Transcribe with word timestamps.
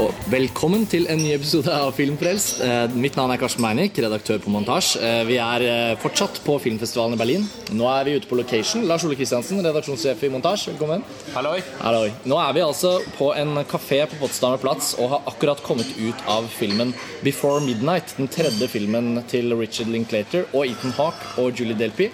Og 0.00 0.14
velkommen 0.32 0.86
til 0.88 1.04
en 1.12 1.18
ny 1.20 1.34
episode 1.34 1.68
av 1.74 1.90
Filmfrelst. 1.92 2.62
Eh, 2.64 2.94
Mitt 2.96 3.18
navn 3.18 3.34
er 3.34 3.40
Karsten 3.40 3.60
Meinick, 3.60 3.98
redaktør 4.00 4.38
på 4.40 4.52
Montasj. 4.54 4.94
Eh, 4.96 5.24
Vi 5.28 5.36
er 5.36 5.64
eh, 5.66 5.96
fortsatt 6.00 6.40
på 6.46 6.54
filmfestivalen 6.62 7.18
i 7.18 7.20
Berlin. 7.20 7.44
Nå 7.76 7.84
er 7.90 8.06
vi 8.08 8.14
ute 8.16 8.30
på 8.30 8.38
location. 8.38 8.86
Lars 8.88 9.04
Ole 9.04 9.18
Kristiansen, 9.18 9.60
redaksjonssjef 9.60 10.24
i 10.24 10.30
Montasj, 10.32 10.70
velkommen. 10.70 11.04
Halloi. 11.34 11.58
Halloi. 11.82 12.14
Nå 12.24 12.40
er 12.40 12.56
vi 12.56 12.64
altså 12.64 12.94
på 13.18 13.28
en 13.36 13.60
kafé 13.68 14.00
på 14.08 14.22
Potsdamer 14.22 14.62
Plats 14.62 14.94
og 14.96 15.12
har 15.12 15.28
akkurat 15.34 15.60
kommet 15.66 15.92
ut 16.00 16.24
av 16.32 16.48
filmen 16.48 16.94
Before 17.26 17.60
Midnight, 17.60 18.16
den 18.16 18.32
tredje 18.32 18.70
filmen 18.72 19.18
til 19.28 19.52
Richard 19.58 19.92
Linklater 19.92 20.48
og 20.54 20.64
Ethan 20.64 20.96
Hawke 20.96 21.34
og 21.44 21.52
Julie 21.60 21.76
Delpy. 21.76 22.08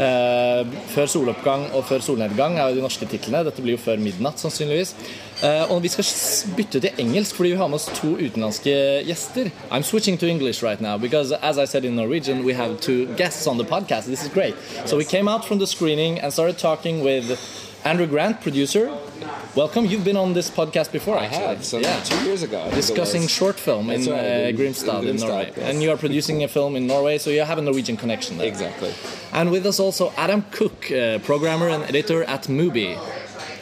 Eh, 0.00 0.62
før 0.94 1.10
soloppgang 1.10 1.68
og 1.76 1.84
før 1.84 2.00
solnedgang 2.00 2.56
er 2.56 2.70
jo 2.70 2.80
de 2.80 2.86
norske 2.86 3.04
titlene. 3.10 3.44
Dette 3.44 3.60
blir 3.60 3.76
jo 3.76 3.84
før 3.84 4.00
midnatt, 4.00 4.40
sannsynligvis. 4.40 4.94
Eh, 5.42 5.72
og 5.72 5.82
vi 5.82 5.88
skal 5.88 6.04
bytte 6.56 6.80
til 6.80 6.90
engelsk 7.00 7.36
fordi 7.36 7.50
vi 7.54 7.56
har 7.56 7.68
med 7.72 7.78
oss 7.80 7.88
to 7.96 8.12
utenlandske 8.18 8.74
gjester. 9.06 9.48
I'm 9.70 9.82
switching 9.82 10.18
to 10.20 10.26
English 10.26 10.62
right 10.62 10.80
now 10.80 10.98
because, 10.98 11.32
as 11.42 11.56
I 11.56 11.66
said 11.66 11.84
in 11.84 11.96
Norwegian, 11.96 12.44
we 12.44 12.52
have 12.52 12.80
two 12.80 13.06
guests 13.16 13.46
on 13.46 13.56
the 13.58 13.64
podcast. 13.64 14.04
This 14.06 14.22
is 14.22 14.28
great. 14.28 14.54
So 14.86 14.96
we 14.96 15.04
came 15.04 15.28
out 15.28 15.44
from 15.44 15.58
the 15.58 15.66
screening 15.66 16.20
and 16.20 16.32
started 16.32 16.58
talking 16.58 17.02
with 17.02 17.38
Andrew 17.84 18.06
Grant, 18.06 18.42
producer. 18.42 18.90
Welcome. 19.56 19.86
You've 19.86 20.04
been 20.04 20.18
on 20.18 20.34
this 20.34 20.50
podcast 20.50 20.92
before, 20.92 21.16
I 21.16 21.24
actually. 21.24 21.46
have. 21.46 21.64
So 21.64 21.78
yeah. 21.78 22.00
two 22.02 22.24
years 22.26 22.42
ago. 22.42 22.70
Discussing 22.74 23.26
short 23.26 23.58
film 23.58 23.90
in, 23.90 24.00
right, 24.04 24.08
uh, 24.08 24.58
Grimstad 24.58 25.02
in 25.02 25.08
in, 25.08 25.16
Norway, 25.16 25.52
yes. 25.56 25.70
and 25.70 25.82
you 25.82 25.90
are 25.90 25.96
producing 25.96 26.44
a 26.44 26.48
film 26.48 26.76
in 26.76 26.86
Norway, 26.86 27.16
so 27.16 27.30
you 27.30 27.42
have 27.42 27.58
a 27.58 27.62
Norwegian 27.62 27.96
connection 27.96 28.36
there. 28.36 28.46
Exactly. 28.46 28.92
And 29.32 29.50
with 29.50 29.64
us 29.64 29.80
also 29.80 30.12
Adam 30.18 30.44
Cook, 30.50 30.92
uh, 30.92 31.18
programmer 31.20 31.68
and 31.68 31.82
editor 31.84 32.24
at 32.24 32.42
Mubi. 32.48 32.98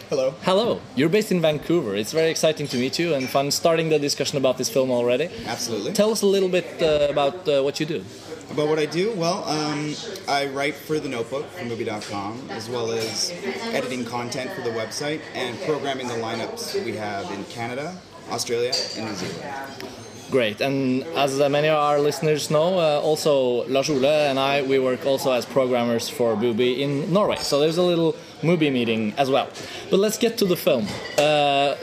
Hello. 0.08 0.34
Hello, 0.42 0.80
you're 0.96 1.10
based 1.10 1.30
in 1.30 1.42
Vancouver. 1.42 1.94
It's 1.94 2.12
very 2.12 2.30
exciting 2.30 2.66
to 2.68 2.78
meet 2.78 2.98
you 2.98 3.12
and 3.12 3.28
fun 3.28 3.50
starting 3.50 3.90
the 3.90 3.98
discussion 3.98 4.38
about 4.38 4.56
this 4.56 4.70
film 4.70 4.90
already. 4.90 5.28
Absolutely. 5.44 5.92
Tell 5.92 6.10
us 6.10 6.22
a 6.22 6.26
little 6.26 6.48
bit 6.48 6.82
uh, 6.82 7.08
about 7.10 7.46
uh, 7.46 7.60
what 7.60 7.78
you 7.78 7.84
do. 7.84 8.02
About 8.50 8.68
what 8.68 8.78
I 8.78 8.86
do? 8.86 9.12
Well, 9.12 9.44
um, 9.44 9.94
I 10.26 10.46
write 10.46 10.76
for 10.76 10.98
The 10.98 11.10
Notebook 11.10 11.44
for 11.50 11.64
Mubi.com, 11.64 12.48
as 12.48 12.70
well 12.70 12.90
as 12.90 13.34
editing 13.74 14.06
content 14.06 14.50
for 14.52 14.62
the 14.62 14.70
website 14.70 15.20
and 15.34 15.60
programming 15.66 16.08
the 16.08 16.14
lineups 16.14 16.82
we 16.86 16.96
have 16.96 17.30
in 17.30 17.44
Canada, 17.44 17.94
Australia, 18.30 18.72
and 18.96 19.10
New 19.10 19.14
Zealand. 19.14 20.07
Great, 20.30 20.60
and 20.60 21.04
as 21.16 21.40
uh, 21.40 21.48
many 21.48 21.68
of 21.68 21.78
our 21.78 21.98
listeners 21.98 22.50
know, 22.50 22.78
uh, 22.78 23.00
also 23.00 23.66
Lars 23.66 23.88
Ole 23.88 24.04
and 24.04 24.38
I, 24.38 24.60
we 24.60 24.78
work 24.78 25.06
also 25.06 25.32
as 25.32 25.46
programmers 25.46 26.10
for 26.10 26.36
Mubi 26.36 26.80
in 26.80 27.10
Norway. 27.10 27.36
So 27.36 27.60
there's 27.60 27.78
a 27.78 27.82
little 27.82 28.14
Mubi 28.42 28.70
meeting 28.70 29.14
as 29.16 29.30
well. 29.30 29.48
But 29.88 30.00
let's 30.00 30.18
get 30.18 30.36
to 30.38 30.44
the 30.44 30.56
film. 30.56 30.86
Uh, 31.16 31.76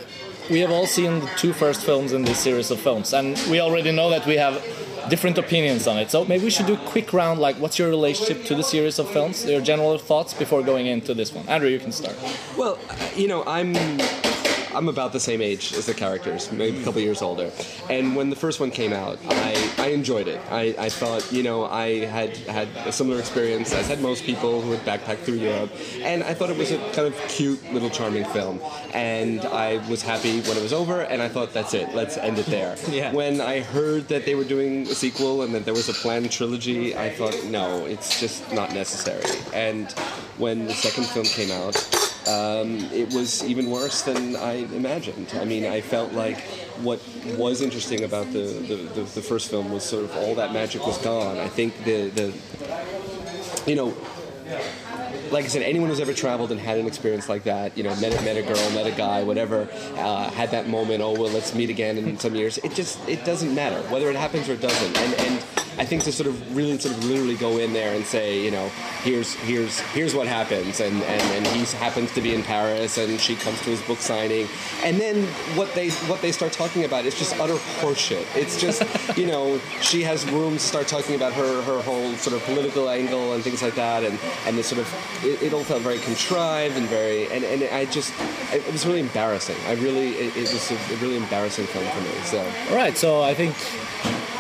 we 0.52 0.60
have 0.60 0.70
all 0.70 0.86
seen 0.86 1.22
the 1.22 1.28
two 1.38 1.54
first 1.54 1.82
films 1.84 2.14
in 2.14 2.24
this 2.24 2.38
series 2.38 2.70
of 2.70 2.80
films, 2.80 3.14
and 3.14 3.36
we 3.50 3.62
already 3.62 3.92
know 3.92 4.12
that 4.12 4.28
we 4.28 4.36
have 4.36 4.64
different 5.10 5.40
opinions 5.40 5.88
on 5.88 5.98
it. 5.98 6.12
So 6.12 6.24
maybe 6.26 6.44
we 6.44 6.52
should 6.52 6.68
do 6.68 6.76
a 6.76 6.86
quick 6.94 7.14
round. 7.14 7.40
Like, 7.40 7.56
what's 7.56 7.80
your 7.80 7.90
relationship 7.90 8.46
to 8.46 8.54
the 8.54 8.64
series 8.64 9.00
of 9.00 9.10
films? 9.10 9.44
Your 9.44 9.62
general 9.62 9.98
thoughts 9.98 10.36
before 10.36 10.62
going 10.62 10.86
into 10.86 11.16
this 11.16 11.34
one. 11.34 11.48
Andrew, 11.50 11.70
you 11.70 11.80
can 11.80 11.92
start. 11.92 12.16
Well, 12.56 12.78
uh, 12.90 13.10
you 13.16 13.28
know, 13.28 13.44
I'm 13.48 13.74
I'm 14.76 14.90
about 14.90 15.14
the 15.14 15.20
same 15.20 15.42
age 15.42 15.74
as 15.74 15.86
the 15.86 15.94
characters, 15.94 16.52
maybe 16.52 16.82
a 16.82 16.84
couple 16.84 17.02
years 17.02 17.22
older. 17.22 17.52
And 17.90 18.16
when 18.16 18.30
the 18.30 18.36
first 18.36 18.60
one 18.60 18.72
came 18.72 18.94
out, 18.94 19.18
I, 19.30 19.72
I 19.78 19.88
enjoyed 19.88 20.28
it. 20.28 20.40
I, 20.52 20.76
I 20.78 20.90
thought, 20.90 21.32
you 21.32 21.44
know, 21.44 21.66
I 21.66 22.06
had 22.06 22.36
had 22.38 22.68
a 22.86 22.92
similar 22.92 23.20
experience 23.20 23.74
as 23.74 23.88
had 23.88 24.02
most 24.02 24.24
people 24.24 24.62
who 24.62 24.72
had 24.72 24.82
backpacked 24.86 25.20
through 25.20 25.36
Europe, 25.36 25.72
and 26.02 26.24
I 26.24 26.34
thought 26.34 26.50
it 26.50 26.58
was 26.58 26.72
a 26.72 26.78
kind 26.92 27.08
of 27.08 27.16
cute 27.30 27.62
little 27.74 27.90
charming 27.90 28.26
film. 28.26 28.60
And 28.94 29.42
I 29.42 29.78
was 29.90 30.02
happy 30.02 30.42
when 30.42 30.58
it 30.58 30.62
was 30.64 30.74
over, 30.74 31.02
and 31.02 31.22
I 31.22 31.30
thought 31.30 31.54
that's 31.54 31.74
it. 31.74 31.94
Let's 31.96 32.18
end 32.18 32.38
it 32.40 32.46
there. 32.48 32.76
Yeah. 32.96 33.12
When 33.12 33.42
I 33.42 33.60
heard 33.60 34.08
that 34.08 34.26
they 34.26 34.36
were 34.36 34.46
doing 34.46 34.84
a 34.84 34.96
sequel 34.96 35.42
and 35.42 35.54
that 35.54 35.66
there 35.66 35.74
was 35.74 35.90
a 35.90 35.94
planned 35.94 36.32
trilogy, 36.32 36.96
I 36.96 37.10
thought, 37.10 37.36
no, 37.46 37.86
it's 37.86 38.22
just 38.22 38.54
not 38.54 38.74
necessary. 38.74 39.26
And 39.54 39.92
when 40.38 40.66
the 40.66 40.74
second 40.74 41.06
film 41.08 41.26
came 41.26 41.52
out, 41.52 41.76
um, 42.28 42.80
it 42.92 43.14
was 43.14 43.44
even 43.44 43.70
worse 43.70 44.02
than 44.02 44.36
I 44.36 44.54
imagined. 44.54 45.34
I 45.36 45.46
mean, 45.46 45.66
I 45.66 45.82
felt 45.82 46.14
like 46.14 46.40
what 46.82 47.00
was 47.38 47.62
interesting 47.62 48.04
about 48.04 48.32
the, 48.34 48.48
the, 48.68 48.76
the, 48.76 49.02
the 49.02 49.22
first 49.22 49.50
film 49.50 49.72
was 49.72 49.84
sort 49.84 50.04
of 50.04 50.16
all 50.18 50.36
that 50.36 50.52
magic 50.52 50.86
was 50.86 50.98
gone. 51.00 51.38
I 51.38 51.48
think 51.48 51.84
the, 51.84 52.10
the 52.10 52.34
you 53.68 53.76
know, 53.76 53.96
like 55.36 55.44
I 55.44 55.48
said, 55.50 55.64
anyone 55.64 55.90
who's 55.90 56.00
ever 56.00 56.14
traveled 56.14 56.54
and 56.54 56.60
had 56.62 56.78
an 56.78 56.88
experience 56.88 57.28
like 57.28 57.44
that, 57.44 57.78
you 57.78 57.84
know, 57.84 57.94
met 57.98 58.18
a, 58.18 58.22
met 58.24 58.38
a 58.38 58.42
girl, 58.42 58.70
met 58.72 58.88
a 58.88 58.92
guy, 58.92 59.22
whatever, 59.22 59.68
uh, 59.98 60.30
had 60.30 60.50
that 60.52 60.70
moment. 60.70 61.02
Oh 61.04 61.12
well, 61.12 61.30
let's 61.30 61.54
meet 61.54 61.70
again 61.70 61.98
in 61.98 62.18
some 62.18 62.36
years. 62.36 62.58
It 62.60 62.74
just 62.74 62.98
it 63.10 63.26
doesn't 63.26 63.54
matter 63.54 63.82
whether 63.90 64.10
it 64.10 64.16
happens 64.16 64.48
or 64.48 64.54
it 64.54 64.62
doesn't. 64.62 64.98
And 64.98 65.14
and 65.16 65.44
I 65.78 65.84
think 65.84 66.04
to 66.04 66.12
sort 66.12 66.30
of 66.30 66.56
really 66.56 66.78
sort 66.80 66.96
of 66.96 67.04
literally 67.04 67.36
go 67.36 67.58
in 67.58 67.74
there 67.74 67.94
and 67.94 68.06
say, 68.06 68.42
you 68.44 68.50
know, 68.50 68.70
here's 69.04 69.34
here's 69.34 69.80
here's 69.92 70.16
what 70.16 70.26
happens, 70.26 70.80
and 70.80 71.04
and 71.04 71.22
and 71.22 71.48
he 71.48 71.66
happens 71.78 72.14
to 72.14 72.22
be 72.22 72.34
in 72.34 72.44
Paris, 72.44 72.98
and 72.98 73.20
she 73.20 73.36
comes 73.36 73.60
to 73.62 73.72
his 73.72 73.82
book 73.82 74.00
signing, 74.00 74.48
and 74.84 75.02
then 75.02 75.24
what 75.58 75.74
they 75.76 75.90
what 76.08 76.22
they 76.22 76.32
start 76.32 76.54
talking 76.54 76.86
about 76.86 77.04
is 77.06 77.18
just 77.18 77.38
utter 77.40 77.56
horseshit. 77.82 78.26
It's 78.38 78.60
just 78.60 78.84
you 79.18 79.28
know 79.28 79.60
she 79.82 80.02
has 80.04 80.26
rooms 80.32 80.62
to 80.62 80.68
start 80.68 80.88
talking 80.88 81.16
about 81.16 81.34
her 81.34 81.62
her 81.64 81.82
whole 81.82 82.14
sort 82.14 82.38
of 82.38 82.44
political 82.44 82.90
angle 82.90 83.34
and 83.34 83.44
things 83.44 83.62
like 83.62 83.76
that, 83.76 84.04
and 84.04 84.18
and 84.46 84.58
this 84.58 84.68
sort 84.68 84.80
of 84.80 85.25
it, 85.26 85.42
it 85.42 85.54
all 85.54 85.64
felt 85.64 85.82
very 85.82 86.00
contrived 86.00 86.78
and 86.78 86.86
very 86.88 87.30
and, 87.32 87.44
and 87.44 87.64
I 87.64 87.86
just 87.86 88.14
it, 88.54 88.66
was 88.72 88.86
really 88.86 89.00
embarrassing. 89.00 89.58
I 89.68 89.74
really 89.74 90.10
it, 90.10 90.38
it 90.38 90.54
was 90.54 90.72
a, 90.72 90.76
a 90.76 90.98
really 90.98 91.18
embarrassing 91.18 91.66
film 91.68 91.86
for 91.86 92.02
me. 92.02 92.16
So 92.24 92.40
All 92.70 92.76
right, 92.76 92.96
so 92.96 93.22
I 93.22 93.34
think 93.34 93.56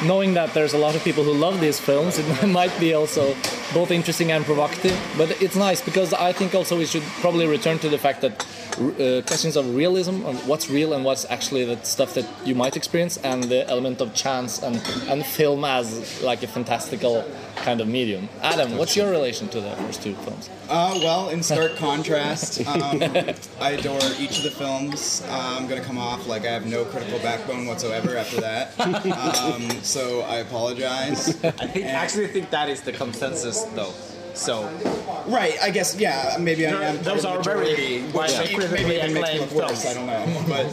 knowing 0.03 0.33
that 0.35 0.53
there's 0.53 0.73
a 0.73 0.77
lot 0.77 0.95
of 0.95 1.03
people 1.03 1.23
who 1.23 1.33
love 1.33 1.59
these 1.59 1.79
films, 1.79 2.19
it 2.19 2.47
might 2.47 2.77
be 2.79 2.93
also 2.93 3.35
both 3.73 3.91
interesting 3.91 4.31
and 4.31 4.45
provocative. 4.45 4.97
But 5.17 5.41
it's 5.41 5.55
nice 5.55 5.81
because 5.81 6.13
I 6.13 6.31
think 6.31 6.53
also 6.53 6.77
we 6.77 6.85
should 6.85 7.03
probably 7.21 7.47
return 7.47 7.79
to 7.79 7.89
the 7.89 7.97
fact 7.97 8.21
that 8.21 8.45
uh, 8.77 9.21
questions 9.25 9.55
of 9.55 9.75
realism, 9.75 10.25
on 10.25 10.35
what's 10.47 10.69
real 10.69 10.93
and 10.93 11.03
what's 11.05 11.25
actually 11.29 11.65
the 11.65 11.81
stuff 11.83 12.13
that 12.13 12.25
you 12.45 12.55
might 12.55 12.75
experience, 12.75 13.17
and 13.17 13.43
the 13.43 13.67
element 13.69 14.01
of 14.01 14.13
chance 14.13 14.61
and 14.61 14.75
and 15.09 15.25
film 15.25 15.63
as 15.63 16.21
like 16.21 16.43
a 16.43 16.47
fantastical 16.47 17.23
kind 17.55 17.81
of 17.81 17.87
medium. 17.87 18.29
Adam, 18.41 18.77
what's 18.77 18.95
your 18.95 19.09
relation 19.09 19.47
to 19.49 19.61
the 19.61 19.71
first 19.77 20.03
two 20.03 20.13
films? 20.15 20.49
Uh, 20.69 20.99
well, 21.01 21.29
in 21.29 21.41
stark 21.41 21.75
contrast, 21.87 22.65
um, 22.67 23.01
I 23.59 23.71
adore 23.71 23.99
each 24.19 24.37
of 24.37 24.43
the 24.43 24.51
films. 24.51 25.23
Uh, 25.27 25.57
I'm 25.57 25.67
going 25.67 25.81
to 25.81 25.87
come 25.87 25.97
off 25.97 26.27
like 26.27 26.43
I 26.43 26.51
have 26.51 26.65
no 26.65 26.85
critical 26.85 27.19
backbone 27.19 27.65
whatsoever 27.65 28.17
after 28.17 28.41
that. 28.41 28.73
Um, 29.15 29.69
so 29.81 30.21
I 30.21 30.37
apologize. 30.37 31.29
I 31.43 31.67
think 31.67 31.85
actually 31.85 32.27
think 32.27 32.49
that 32.51 32.69
is 32.69 32.81
the 32.81 32.91
consensus 32.91 33.63
though. 33.75 33.93
So 34.35 34.69
Right, 35.27 35.57
I 35.61 35.71
guess, 35.71 35.95
yeah, 35.99 36.37
maybe 36.39 36.67
I 36.67 36.95
Those 36.97 37.25
am. 37.25 37.31
are 37.31 37.39
of 37.39 37.43
the 37.45 37.49
very 37.49 38.01
which 38.01 38.53
critically 38.53 38.83
maybe 38.83 38.95
even 38.97 39.13
makes 39.13 39.33
me 39.33 39.39
look 39.39 39.51
worse, 39.51 39.83
films. 39.83 39.85
I 39.85 39.93
don't 39.95 40.05
know. 40.05 40.43
But 40.47 40.65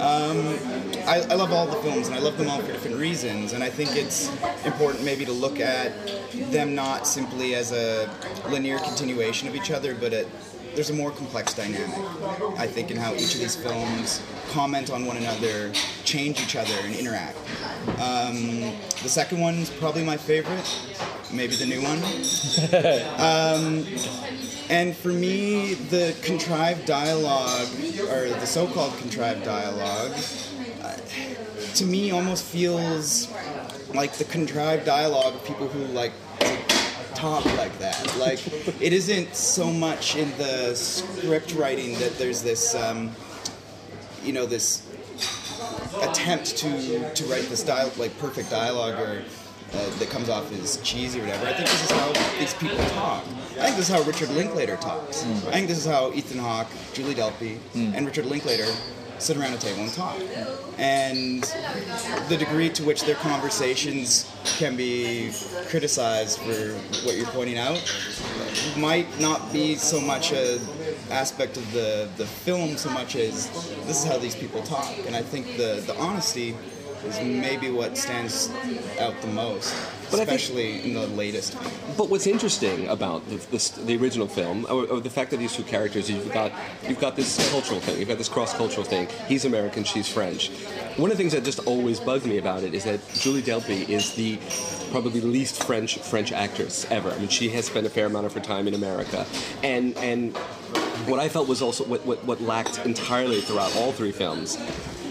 um, 0.00 1.06
I, 1.06 1.20
I 1.30 1.34
love 1.34 1.52
all 1.52 1.66
the 1.66 1.76
films, 1.82 2.08
and 2.08 2.16
I 2.16 2.20
love 2.20 2.38
them 2.38 2.48
all 2.48 2.60
for 2.62 2.72
different 2.72 2.96
reasons, 2.96 3.52
and 3.52 3.62
I 3.62 3.68
think 3.68 3.94
it's 3.94 4.30
important 4.64 5.04
maybe 5.04 5.26
to 5.26 5.32
look 5.32 5.60
at 5.60 5.92
them 6.50 6.74
not 6.74 7.06
simply 7.06 7.54
as 7.54 7.72
a 7.72 8.08
linear 8.48 8.78
continuation 8.78 9.48
of 9.48 9.54
each 9.54 9.70
other, 9.70 9.94
but 9.94 10.14
at, 10.14 10.26
there's 10.74 10.88
a 10.88 10.94
more 10.94 11.10
complex 11.10 11.52
dynamic, 11.52 11.98
I 12.58 12.66
think, 12.66 12.90
in 12.90 12.96
how 12.96 13.12
each 13.14 13.34
of 13.34 13.40
these 13.40 13.56
films 13.56 14.22
comment 14.50 14.90
on 14.90 15.04
one 15.04 15.18
another, 15.18 15.72
change 16.04 16.40
each 16.40 16.56
other, 16.56 16.72
and 16.84 16.94
interact. 16.94 17.36
Um, 18.00 18.72
the 19.02 19.08
second 19.08 19.40
one's 19.40 19.68
probably 19.68 20.04
my 20.04 20.16
favorite, 20.16 20.78
maybe 21.32 21.56
the 21.56 21.66
new 21.66 21.82
one. 21.82 22.00
And 24.70 24.96
for 24.96 25.08
me, 25.08 25.74
the 25.74 26.14
contrived 26.22 26.86
dialogue, 26.86 27.66
or 28.08 28.28
the 28.28 28.46
so-called 28.46 28.96
contrived 28.98 29.44
dialogue, 29.44 30.12
uh, 30.80 30.96
to 31.74 31.84
me 31.84 32.12
almost 32.12 32.44
feels 32.44 33.28
like 33.92 34.12
the 34.12 34.24
contrived 34.24 34.86
dialogue 34.86 35.34
of 35.34 35.44
people 35.44 35.66
who 35.66 35.86
like 35.86 36.12
to 36.38 36.56
talk 37.16 37.44
like 37.56 37.76
that. 37.80 38.16
Like 38.16 38.46
it 38.80 38.92
isn't 38.92 39.34
so 39.34 39.72
much 39.72 40.14
in 40.14 40.30
the 40.38 40.76
script 40.76 41.52
writing 41.54 41.98
that 41.98 42.16
there's 42.16 42.40
this, 42.40 42.76
um, 42.76 43.10
you 44.22 44.32
know, 44.32 44.46
this 44.46 44.86
attempt 46.00 46.56
to 46.58 47.12
to 47.14 47.24
write 47.24 47.48
this 47.48 47.64
dialogue 47.64 47.98
like 47.98 48.16
perfect 48.18 48.50
dialogue 48.50 49.00
or 49.00 49.24
uh, 49.74 49.98
that 49.98 50.08
comes 50.10 50.28
off 50.28 50.52
as 50.52 50.80
cheesy 50.82 51.20
or 51.20 51.24
whatever. 51.24 51.46
I 51.46 51.52
think 51.52 51.68
this 51.68 51.84
is 51.84 51.90
how 51.90 52.12
these 52.38 52.54
people 52.54 52.76
talk. 52.90 53.24
I 53.58 53.64
think 53.64 53.76
this 53.76 53.88
is 53.88 53.94
how 53.94 54.02
Richard 54.02 54.30
Linklater 54.30 54.76
talks. 54.76 55.24
I 55.24 55.52
think 55.52 55.68
this 55.68 55.78
is 55.78 55.86
how 55.86 56.12
Ethan 56.12 56.38
Hawke, 56.38 56.68
Julie 56.92 57.14
Delpy, 57.14 57.58
and 57.74 58.06
Richard 58.06 58.26
Linklater 58.26 58.66
sit 59.18 59.36
around 59.36 59.52
a 59.52 59.58
table 59.58 59.82
and 59.82 59.92
talk. 59.92 60.16
And 60.78 61.42
the 62.28 62.36
degree 62.38 62.70
to 62.70 62.82
which 62.84 63.02
their 63.04 63.16
conversations 63.16 64.30
can 64.44 64.76
be 64.76 65.30
criticized 65.68 66.38
for 66.38 66.74
what 67.06 67.16
you're 67.16 67.26
pointing 67.26 67.58
out 67.58 67.80
might 68.78 69.06
not 69.20 69.52
be 69.52 69.74
so 69.74 70.00
much 70.00 70.32
a 70.32 70.58
aspect 71.10 71.56
of 71.56 71.70
the 71.72 72.08
the 72.16 72.26
film 72.26 72.76
so 72.76 72.88
much 72.90 73.14
as 73.14 73.48
this 73.86 74.02
is 74.02 74.04
how 74.04 74.16
these 74.18 74.34
people 74.34 74.62
talk, 74.62 74.88
and 75.06 75.14
I 75.14 75.22
think 75.22 75.46
the 75.56 75.82
the 75.86 75.96
honesty 75.98 76.56
is 77.06 77.18
maybe 77.20 77.70
what 77.70 77.96
stands 77.96 78.50
out 78.98 79.18
the 79.20 79.28
most, 79.28 79.74
But 80.10 80.20
I 80.20 80.24
think- 80.24 80.40
especially 80.40 80.82
in 80.84 80.94
the 80.94 81.06
latest. 81.08 81.56
But 81.96 82.08
what's 82.08 82.26
interesting 82.26 82.88
about 82.88 83.28
the, 83.28 83.36
this, 83.50 83.70
the 83.70 83.96
original 83.96 84.26
film, 84.26 84.66
or, 84.70 84.86
or 84.86 85.00
the 85.00 85.10
fact 85.10 85.30
that 85.32 85.38
these 85.38 85.54
two 85.54 85.62
characters, 85.64 86.10
you've 86.10 86.32
got 86.32 86.52
you've 86.88 87.00
got 87.00 87.16
this 87.16 87.50
cultural 87.50 87.80
thing, 87.80 87.98
you've 87.98 88.08
got 88.08 88.18
this 88.18 88.28
cross-cultural 88.28 88.84
thing. 88.84 89.08
He's 89.28 89.44
American, 89.44 89.84
she's 89.84 90.08
French. 90.08 90.50
One 90.96 91.10
of 91.10 91.16
the 91.16 91.22
things 91.22 91.32
that 91.32 91.44
just 91.44 91.60
always 91.66 92.00
bugged 92.00 92.26
me 92.26 92.38
about 92.38 92.62
it 92.62 92.74
is 92.74 92.84
that 92.84 93.00
Julie 93.14 93.42
Delpy 93.42 93.88
is 93.88 94.14
the 94.14 94.38
probably 94.90 95.20
least 95.20 95.62
French 95.64 95.98
French 95.98 96.32
actress 96.32 96.86
ever. 96.90 97.10
I 97.10 97.18
mean, 97.18 97.28
she 97.28 97.48
has 97.50 97.66
spent 97.66 97.86
a 97.86 97.90
fair 97.90 98.06
amount 98.06 98.26
of 98.26 98.32
her 98.34 98.40
time 98.40 98.66
in 98.68 98.74
America, 98.74 99.26
and 99.62 99.96
and 99.98 100.36
what 101.06 101.18
I 101.18 101.28
felt 101.28 101.48
was 101.48 101.62
also 101.62 101.84
what, 101.84 102.04
what, 102.04 102.22
what 102.24 102.40
lacked 102.42 102.84
entirely 102.84 103.40
throughout 103.40 103.74
all 103.76 103.90
three 103.92 104.12
films, 104.12 104.58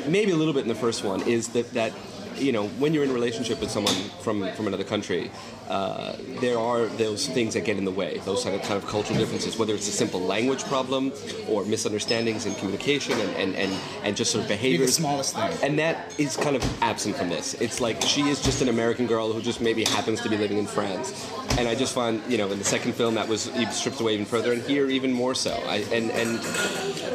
maybe 0.09 0.31
a 0.31 0.35
little 0.35 0.53
bit 0.53 0.63
in 0.63 0.69
the 0.69 0.75
first 0.75 1.03
one, 1.03 1.21
is 1.23 1.49
that 1.49 1.71
that 1.73 1.93
you 2.35 2.51
know 2.53 2.67
when 2.79 2.93
you're 2.93 3.03
in 3.03 3.09
a 3.09 3.13
relationship 3.13 3.59
with 3.59 3.69
someone 3.69 3.93
from 4.23 4.49
from 4.53 4.67
another 4.67 4.83
country, 4.85 5.29
uh, 5.69 6.15
there 6.39 6.57
are 6.57 6.85
those 6.85 7.27
things 7.27 7.53
that 7.53 7.65
get 7.65 7.77
in 7.77 7.83
the 7.83 7.91
way, 7.91 8.19
those 8.25 8.43
kind 8.43 8.55
of 8.55 8.61
kind 8.61 8.81
of 8.81 8.87
cultural 8.87 9.19
differences, 9.19 9.57
whether 9.57 9.73
it's 9.73 9.87
a 9.89 9.91
simple 9.91 10.21
language 10.21 10.63
problem 10.65 11.11
or 11.49 11.65
misunderstandings 11.65 12.45
in 12.45 12.55
communication 12.55 13.19
and 13.19 13.35
and, 13.35 13.55
and, 13.55 13.73
and 14.03 14.15
just 14.15 14.31
sort 14.31 14.43
of 14.43 14.47
Be 14.49 14.55
behaviors. 14.55 14.87
the 14.95 15.01
smallest 15.01 15.35
thing. 15.35 15.51
And 15.63 15.77
that 15.79 16.13
is 16.17 16.37
kind 16.37 16.55
of 16.55 16.63
absent 16.81 17.15
from 17.17 17.29
this. 17.29 17.55
It's 17.55 17.81
like 17.81 18.01
she 18.03 18.21
is 18.29 18.41
just 18.41 18.61
an 18.61 18.69
American 18.69 19.05
girl 19.05 19.33
who 19.33 19.41
just 19.41 19.59
maybe 19.59 19.83
happens 19.83 20.21
to 20.21 20.29
be 20.29 20.37
living 20.37 20.57
in 20.59 20.67
France. 20.67 21.11
And 21.57 21.67
I 21.67 21.75
just 21.75 21.93
find, 21.93 22.21
you 22.31 22.37
know, 22.37 22.49
in 22.51 22.57
the 22.57 22.63
second 22.63 22.93
film 22.93 23.15
that 23.15 23.27
was 23.27 23.51
stripped 23.71 23.99
away 23.99 24.13
even 24.13 24.25
further, 24.25 24.53
and 24.53 24.61
here 24.61 24.89
even 24.89 25.11
more 25.11 25.35
so. 25.35 25.51
I, 25.67 25.77
and 25.91 26.09
and 26.11 26.39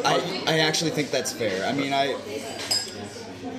I, 0.04 0.42
I 0.46 0.58
actually 0.58 0.90
think 0.90 1.10
that's 1.10 1.32
fair. 1.32 1.64
I 1.66 1.72
mean, 1.72 1.94
I, 1.94 2.14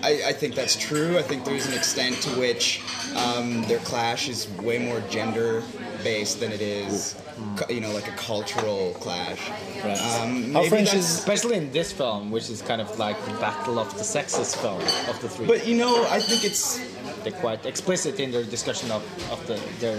I, 0.03 0.21
I 0.27 0.33
think 0.33 0.55
that's 0.55 0.75
true. 0.75 1.17
I 1.17 1.21
think 1.21 1.45
there's 1.45 1.65
an 1.67 1.73
extent 1.73 2.15
to 2.23 2.29
which 2.39 2.81
um, 3.15 3.63
their 3.63 3.79
clash 3.79 4.27
is 4.29 4.47
way 4.61 4.77
more 4.77 4.99
gender 5.09 5.63
based 6.03 6.39
than 6.39 6.51
it 6.51 6.61
is, 6.61 7.15
cu- 7.55 7.73
you 7.73 7.81
know, 7.81 7.91
like 7.91 8.07
a 8.07 8.11
cultural 8.15 8.93
clash. 8.99 9.39
Right. 9.83 9.99
Um, 10.21 10.53
How 10.53 10.63
French 10.65 10.93
is 10.93 11.05
Especially 11.09 11.57
in 11.57 11.71
this 11.71 11.91
film, 11.91 12.29
which 12.29 12.49
is 12.49 12.61
kind 12.61 12.81
of 12.81 12.99
like 12.99 13.17
the 13.25 13.31
battle 13.33 13.79
of 13.79 13.91
the 13.97 14.03
sexes 14.03 14.53
film 14.55 14.81
of 15.09 15.19
the 15.21 15.29
three. 15.29 15.47
But 15.47 15.65
you 15.67 15.77
know, 15.77 16.05
I 16.09 16.19
think 16.19 16.43
it's 16.43 16.79
they're 17.23 17.31
quite 17.41 17.65
explicit 17.65 18.19
in 18.19 18.29
their 18.31 18.43
discussion 18.43 18.91
of, 18.91 19.01
of 19.31 19.45
the, 19.47 19.59
their 19.79 19.97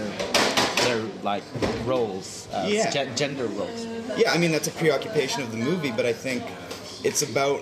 their 0.85 1.01
like 1.23 1.43
roles, 1.85 2.47
uh, 2.53 2.65
Yeah. 2.69 2.89
gen- 2.89 3.15
gender 3.17 3.47
roles. 3.47 3.85
Yeah, 4.17 4.31
I 4.31 4.37
mean 4.37 4.51
that's 4.53 4.67
a 4.69 4.71
preoccupation 4.71 5.41
of 5.41 5.51
the 5.51 5.57
movie, 5.57 5.91
but 5.91 6.05
I 6.05 6.13
think 6.13 6.43
it's 7.03 7.21
about. 7.21 7.61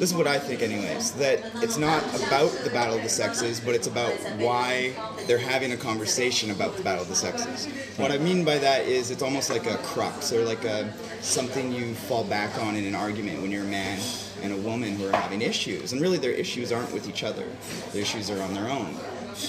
This 0.00 0.12
is 0.12 0.16
what 0.16 0.26
I 0.26 0.38
think, 0.38 0.62
anyways. 0.62 1.10
That 1.12 1.42
it's 1.56 1.76
not 1.76 2.02
about 2.26 2.50
the 2.64 2.70
battle 2.70 2.96
of 2.96 3.02
the 3.02 3.08
sexes, 3.10 3.60
but 3.60 3.74
it's 3.74 3.86
about 3.86 4.14
why 4.38 4.94
they're 5.26 5.36
having 5.36 5.72
a 5.72 5.76
conversation 5.76 6.50
about 6.50 6.74
the 6.78 6.82
battle 6.82 7.02
of 7.02 7.08
the 7.10 7.14
sexes. 7.14 7.66
What 7.98 8.10
I 8.10 8.16
mean 8.16 8.42
by 8.42 8.56
that 8.60 8.86
is 8.86 9.10
it's 9.10 9.22
almost 9.22 9.50
like 9.50 9.66
a 9.66 9.76
crux 9.76 10.32
or 10.32 10.42
like 10.42 10.64
a 10.64 10.90
something 11.20 11.70
you 11.70 11.92
fall 11.92 12.24
back 12.24 12.56
on 12.62 12.76
in 12.76 12.86
an 12.86 12.94
argument 12.94 13.42
when 13.42 13.50
you're 13.50 13.64
a 13.64 13.66
man 13.66 14.00
and 14.42 14.54
a 14.54 14.56
woman 14.56 14.96
who 14.96 15.06
are 15.06 15.12
having 15.12 15.42
issues, 15.42 15.92
and 15.92 16.00
really 16.00 16.16
their 16.16 16.32
issues 16.32 16.72
aren't 16.72 16.94
with 16.94 17.06
each 17.06 17.22
other. 17.22 17.44
Their 17.92 18.00
issues 18.00 18.30
are 18.30 18.40
on 18.40 18.54
their 18.54 18.70
own, 18.70 18.96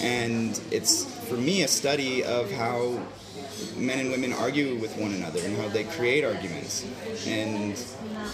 and 0.01 0.59
it's 0.71 1.05
for 1.27 1.35
me 1.35 1.63
a 1.63 1.67
study 1.67 2.23
of 2.23 2.51
how 2.51 2.99
men 3.75 3.99
and 3.99 4.11
women 4.11 4.33
argue 4.33 4.75
with 4.75 4.95
one 4.97 5.13
another 5.13 5.39
and 5.43 5.57
how 5.57 5.67
they 5.69 5.83
create 5.83 6.23
arguments. 6.23 6.85
And 7.27 7.71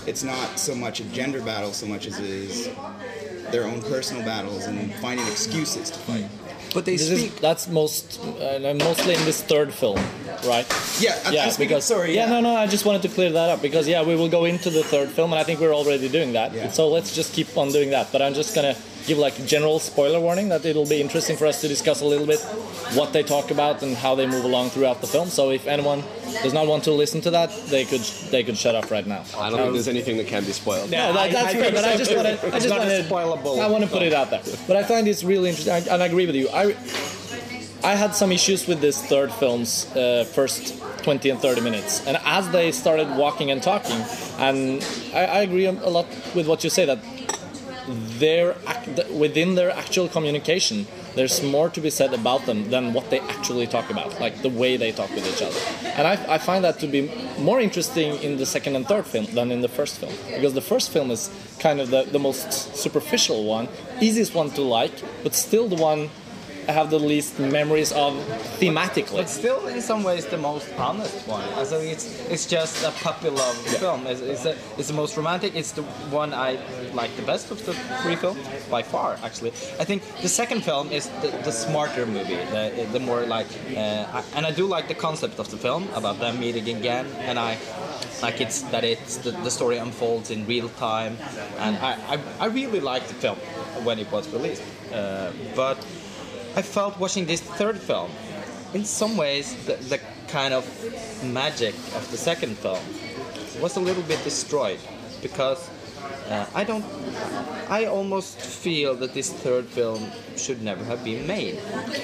it's 0.06 0.24
not 0.24 0.59
so 0.59 0.75
much 0.75 1.00
a 1.00 1.06
gender 1.06 1.42
battle 1.42 1.74
so 1.74 1.86
much 1.86 2.07
as 2.07 2.19
it 2.19 2.30
is 2.30 2.69
their 3.51 3.65
own 3.65 3.81
personal 3.81 4.24
battles 4.24 4.65
and 4.65 4.94
finding 4.95 5.25
excuses 5.27 5.89
to 5.89 6.00
fight. 6.00 6.25
But 6.74 6.86
they 6.86 6.96
This 6.98 7.08
speak. 7.08 7.34
is, 7.34 7.40
that's 7.40 7.68
most 7.68 8.19
uh, 8.24 8.74
mostly 8.78 9.14
in 9.16 9.24
this 9.25 9.42
third 9.42 9.74
film, 9.74 9.98
right? 10.46 10.66
Yeah, 11.00 11.18
I'm, 11.25 11.34
yeah, 11.34 11.50
speaking, 11.50 11.69
because 11.69 11.86
sorry, 11.86 12.14
yeah, 12.16 12.25
yeah. 12.25 12.40
no, 12.40 12.42
no, 12.42 12.56
I 12.56 12.68
just 12.68 12.86
wanted 12.86 13.02
to 13.04 13.10
clear 13.10 13.31
that 13.31 13.50
up 13.50 13.62
because 13.62 13.88
yeah, 13.88 14.04
we 14.04 14.16
will 14.16 14.30
go 14.30 14.46
into 14.46 14.69
the 14.69 14.84
third 14.84 15.10
film, 15.10 15.31
and 15.34 15.40
I 15.40 15.44
think 15.44 15.60
we're 15.60 15.74
already 15.74 16.10
doing 16.10 16.34
that. 16.34 16.54
Yeah. 16.54 16.69
So 16.72 16.88
let's 16.90 17.14
just 17.16 17.34
keep 17.34 17.56
on 17.58 17.72
doing 17.72 17.90
that. 17.92 18.12
But 18.12 18.22
I'm 18.22 18.34
just 18.34 18.54
gonna 18.56 18.75
give 19.06 19.18
like 19.18 19.40
a 19.40 19.44
general 19.46 19.80
spoiler 19.80 20.19
warning 20.19 20.50
that 20.50 20.66
it'll 20.66 20.86
be 20.88 21.00
interesting 21.02 21.38
for 21.38 21.46
us 21.48 21.62
to 21.62 21.68
discuss 21.68 22.02
a 22.02 22.06
little 22.06 22.28
bit 22.28 22.40
what 22.94 23.13
they 23.13 23.24
talk 23.24 23.52
about 23.52 23.81
and 23.81 23.96
how 23.96 24.16
they 24.16 24.25
move 24.28 24.44
along 24.44 24.70
throughout 24.70 25.00
the 25.02 25.08
film. 25.08 25.30
So 25.30 25.50
if 25.52 25.66
anyone 25.68 26.04
does 26.44 26.54
not 26.54 26.68
want 26.68 26.84
to 26.86 26.92
listen 26.92 27.22
to 27.22 27.31
that, 27.31 27.50
they 27.68 27.86
could 27.86 28.01
they 28.31 28.44
could 28.44 28.57
shut 28.57 28.75
up 28.75 28.89
right 28.92 29.06
now. 29.06 29.24
I 29.38 29.50
don't 29.50 29.60
think 29.60 29.74
there's 29.74 29.88
anything 29.88 30.18
that 30.18 30.28
can 30.28 30.44
be 30.45 30.51
spoiled. 30.51 30.89
No, 30.92 31.13
that, 31.13 31.31
that's 31.31 31.54
fair, 31.54 31.72
but 31.72 31.84
I 31.84 31.98
just 31.98 32.16
want 32.16 32.28
to. 32.28 32.48
I 32.48 32.60
just 32.60 32.69
not 32.69 32.80
want 32.80 32.92
a 32.92 33.04
to. 33.04 33.10
spoilable 33.10 33.62
I 33.62 33.68
want 33.68 33.84
to 33.84 33.89
put 33.89 34.01
it 34.04 34.13
out 34.13 34.30
there. 34.30 34.42
But 34.68 34.75
I 34.78 34.84
find 34.84 35.07
it's 35.07 35.24
really 35.24 35.50
interesting, 35.50 35.74
I- 35.74 35.94
and 35.94 36.04
I 36.04 36.06
agree 36.06 36.25
with 36.25 36.36
you. 36.36 36.50
I 36.50 36.75
I 37.84 37.95
had 37.95 38.16
some 38.16 38.31
issues 38.31 38.68
with 38.68 38.81
this 38.81 39.01
third 39.06 39.31
film's 39.31 39.86
uh, 39.95 40.25
first 40.34 40.81
20 41.04 41.30
and 41.30 41.39
30 41.39 41.62
minutes, 41.62 42.06
and 42.07 42.18
as 42.25 42.50
they 42.51 42.72
started 42.72 43.07
walking 43.16 43.51
and 43.51 43.62
talking, 43.63 43.98
and 44.39 44.84
I, 45.13 45.25
I 45.25 45.39
agree 45.42 45.66
a 45.66 45.72
lot 45.72 46.07
with 46.36 46.48
what 46.48 46.63
you 46.63 46.69
say 46.69 46.86
that 46.86 47.00
their 48.19 48.56
act, 48.66 48.89
within 49.12 49.56
their 49.56 49.72
actual 49.72 50.07
communication, 50.10 50.86
there's 51.18 51.42
more 51.44 51.69
to 51.69 51.81
be 51.81 51.90
said 51.90 52.14
about 52.14 52.46
them 52.46 52.69
than 52.69 52.94
what 52.94 53.10
they 53.10 53.19
actually 53.19 53.68
talk 53.68 53.90
about, 53.90 54.19
like 54.19 54.42
the 54.42 54.50
way 54.50 54.78
they 54.78 54.92
talk 54.92 55.10
with 55.12 55.25
each 55.28 55.42
other. 55.42 55.60
And 55.98 56.08
I, 56.08 56.36
I 56.36 56.38
find 56.38 56.64
that 56.64 56.80
to 56.80 56.88
be 56.88 57.12
more 57.40 57.60
interesting 57.60 58.16
in 58.22 58.38
the 58.38 58.46
second 58.46 58.75
and 58.75 58.88
third 58.88 59.06
film 59.06 59.25
than 59.25 59.52
in 59.52 59.62
the 59.62 59.69
first 59.69 60.00
film, 60.00 60.14
because 60.34 60.54
the 60.54 60.62
first 60.62 60.92
film 60.92 61.12
is 61.12 61.30
kind 61.60 61.80
of 61.80 61.90
the, 61.90 62.04
the 62.04 62.19
most 62.19 62.75
superficial 62.75 63.46
one, 63.46 63.68
easiest 64.02 64.34
one 64.36 64.50
to 64.52 64.62
like, 64.62 64.94
but 65.24 65.34
still 65.34 65.68
the 65.68 65.75
one 65.75 66.10
I 66.68 66.74
have 66.74 66.90
the 66.90 67.00
least 67.00 67.40
memories 67.40 67.92
of 67.94 68.14
thematically. 68.60 69.22
It's 69.22 69.31
still 69.31 69.68
in 69.68 69.81
some 69.81 70.04
ways 70.04 70.25
the 70.25 70.38
most 70.38 70.68
honest 70.78 71.25
one. 71.28 71.48
Also, 71.54 71.80
it's 71.80 72.06
it's 72.30 72.46
just 72.46 72.84
a 72.84 72.92
puppy 73.04 73.30
love 73.30 73.56
film. 73.80 74.06
It's, 74.06 74.22
it's, 74.22 74.46
a, 74.46 74.56
it's 74.78 74.90
the 74.90 74.94
most 74.94 75.16
romantic. 75.16 75.56
It's 75.56 75.72
the 75.72 75.84
one 76.12 76.34
I 76.34 76.60
like 76.94 77.16
the 77.16 77.22
best 77.22 77.52
of 77.52 77.66
the 77.66 77.74
three 78.04 78.18
films 78.18 78.46
by 78.69 78.84
far. 78.84 79.18
Actually, 79.24 79.51
I 79.80 79.86
think 79.86 80.03
the 80.22 80.27
second 80.27 80.62
film 80.63 80.91
is 80.91 81.08
the, 81.22 81.30
the 81.46 81.51
smarter 81.51 82.06
movie. 82.06 82.36
The, 82.36 82.88
the 82.91 83.00
more 83.00 83.22
like, 83.25 83.48
uh, 83.75 84.06
I, 84.18 84.24
and 84.36 84.46
I 84.46 84.51
do 84.51 84.68
like 84.68 84.88
the 84.89 84.96
concept 84.96 85.39
of 85.39 85.50
the 85.50 85.58
film 85.58 85.88
about 85.96 86.20
them 86.20 86.39
meeting 86.39 86.68
again. 86.75 87.08
And 87.20 87.39
I 87.39 87.58
like 88.22 88.41
it's 88.41 88.62
that 88.74 88.84
it's 88.84 89.18
the, 89.18 89.32
the 89.32 89.51
story 89.51 89.77
unfolds 89.77 90.32
in 90.32 90.46
real 90.46 90.70
time. 90.70 91.18
And 91.60 91.77
I, 91.77 92.15
I, 92.15 92.20
I 92.39 92.46
really 92.48 92.82
liked 92.82 93.08
the 93.08 93.13
film 93.13 93.38
when 93.86 94.00
it 94.00 94.12
was 94.12 94.27
released. 94.34 94.63
Uh, 94.94 95.32
but 95.56 95.77
I 96.58 96.64
felt 96.64 96.98
watching 96.98 97.28
this 97.28 97.40
third 97.40 97.78
film, 97.78 98.10
in 98.74 98.84
some 98.84 99.16
ways, 99.16 99.54
the, 99.68 99.76
the 99.76 100.00
kind 100.28 100.56
of 100.56 100.66
magic 101.24 101.76
of 101.94 102.10
the 102.10 102.18
second 102.18 102.58
film 102.58 102.82
was 103.62 103.78
a 103.78 103.80
little 103.80 104.02
bit 104.02 104.24
destroyed 104.24 104.80
because 105.22 105.70
uh, 106.32 106.48
I 106.56 106.64
don't. 106.64 106.84
I 107.70 107.86
almost 107.86 108.42
feel 108.42 108.96
that 108.96 109.14
this 109.14 109.32
third 109.32 109.66
film 109.68 110.10
should 110.38 110.62
never 110.62 110.84
have 110.86 111.03
been 111.03 111.25
made. 111.27 111.60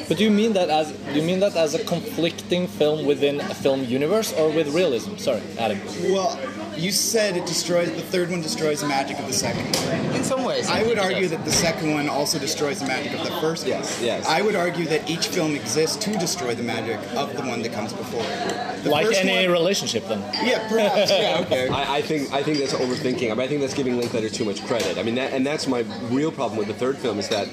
But 0.08 0.18
do 0.18 0.24
you 0.24 0.32
mean 0.32 0.54
that 0.54 0.70
as 0.70 0.92
do 0.92 1.14
you 1.20 1.22
mean 1.24 1.40
that 1.42 1.56
as 1.56 1.74
a 1.76 1.84
conflicting 1.86 2.68
film 2.68 3.06
within 3.06 3.40
a 3.42 3.54
film 3.56 3.84
universe 3.86 4.34
or 4.34 4.50
with 4.50 4.74
realism? 4.74 5.18
Sorry, 5.18 5.42
Adam. 5.58 5.80
Well, 6.12 6.38
you 6.76 6.92
said 6.92 7.38
it 7.38 7.46
destroys 7.46 7.92
the 7.92 8.02
third 8.02 8.32
one 8.32 8.42
destroys 8.42 8.82
the 8.82 8.88
magic 8.88 9.20
of 9.20 9.28
the 9.28 9.34
second 9.34 9.76
one. 9.76 10.16
In 10.16 10.24
some 10.24 10.44
ways, 10.44 10.70
I 10.70 10.78
think 10.78 10.88
would 10.90 11.00
argue 11.00 11.22
does. 11.22 11.32
that 11.32 11.46
the 11.46 11.52
second 11.52 11.94
one 11.94 12.10
also 12.10 12.40
destroys 12.40 12.80
the 12.80 12.88
magic 12.88 13.14
of 13.14 13.24
the 13.26 13.32
first 13.42 13.68
Yes, 13.68 13.98
one. 13.98 14.06
yes. 14.08 14.28
I 14.28 14.42
would 14.42 14.56
argue 14.56 14.86
that 14.86 15.08
each 15.10 15.28
film 15.28 15.56
exists 15.56 15.98
to 15.98 16.12
destroy 16.18 16.56
the 16.56 16.64
magic 16.64 16.98
of 17.16 17.36
the 17.36 17.44
one 17.44 17.62
that 17.62 17.74
comes 17.74 17.94
before 17.94 18.24
it. 18.24 18.84
The 18.84 18.90
Like 18.90 19.14
any 19.16 19.46
one- 19.48 19.52
relationship, 19.54 20.08
then. 20.08 20.20
Yeah, 20.44 20.68
perhaps. 20.68 21.12
Yeah, 21.24 21.42
okay. 21.46 21.68
I, 21.70 21.98
I 21.98 22.02
think 22.02 22.34
I 22.34 22.42
think 22.44 22.58
that's 22.58 22.74
overthinking. 22.74 23.28
I, 23.32 23.36
mean, 23.36 23.40
I 23.42 23.48
think 23.48 23.62
that's 23.62 23.74
giving 23.76 23.98
Linklater 23.98 24.30
too 24.30 24.44
much 24.46 24.66
credit. 24.66 24.98
I 24.98 25.04
mean, 25.04 25.16
that, 25.16 25.32
and 25.32 25.46
that's 25.46 25.68
my 25.68 25.82
real 26.10 26.32
problem 26.32 26.58
with 26.58 26.68
the 26.68 26.74
third 26.74 26.98
film 26.98 27.20
is 27.20 27.30
that 27.30 27.48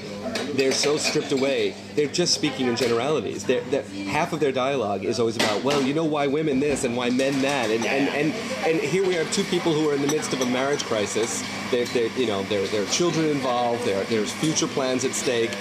they're 0.53 0.71
so 0.71 0.97
stripped 0.97 1.31
away. 1.31 1.73
They're 1.95 2.07
just 2.07 2.33
speaking 2.33 2.67
in 2.67 2.75
generalities. 2.75 3.43
They're, 3.43 3.61
they're, 3.65 3.83
half 4.09 4.33
of 4.33 4.39
their 4.39 4.51
dialogue 4.51 5.03
is 5.03 5.19
always 5.19 5.35
about, 5.35 5.63
well, 5.63 5.81
you 5.81 5.93
know 5.93 6.05
why 6.05 6.27
women 6.27 6.59
this 6.59 6.83
and 6.83 6.95
why 6.95 7.09
men 7.09 7.41
that, 7.41 7.69
and 7.69 7.85
and, 7.85 8.09
and, 8.09 8.33
and 8.65 8.79
here 8.79 9.05
we 9.05 9.13
have 9.15 9.31
two 9.31 9.43
people 9.45 9.73
who 9.73 9.89
are 9.89 9.93
in 9.93 10.01
the 10.01 10.07
midst 10.07 10.33
of 10.33 10.41
a 10.41 10.45
marriage 10.45 10.83
crisis. 10.83 11.43
They're, 11.71 11.85
they're 11.87 12.07
you 12.17 12.27
know 12.27 12.43
there 12.43 12.65
there 12.67 12.83
are 12.83 12.87
children 12.87 13.25
involved. 13.27 13.85
There 13.85 14.03
there's 14.05 14.31
future 14.31 14.67
plans 14.67 15.05
at 15.05 15.13
stake. 15.13 15.51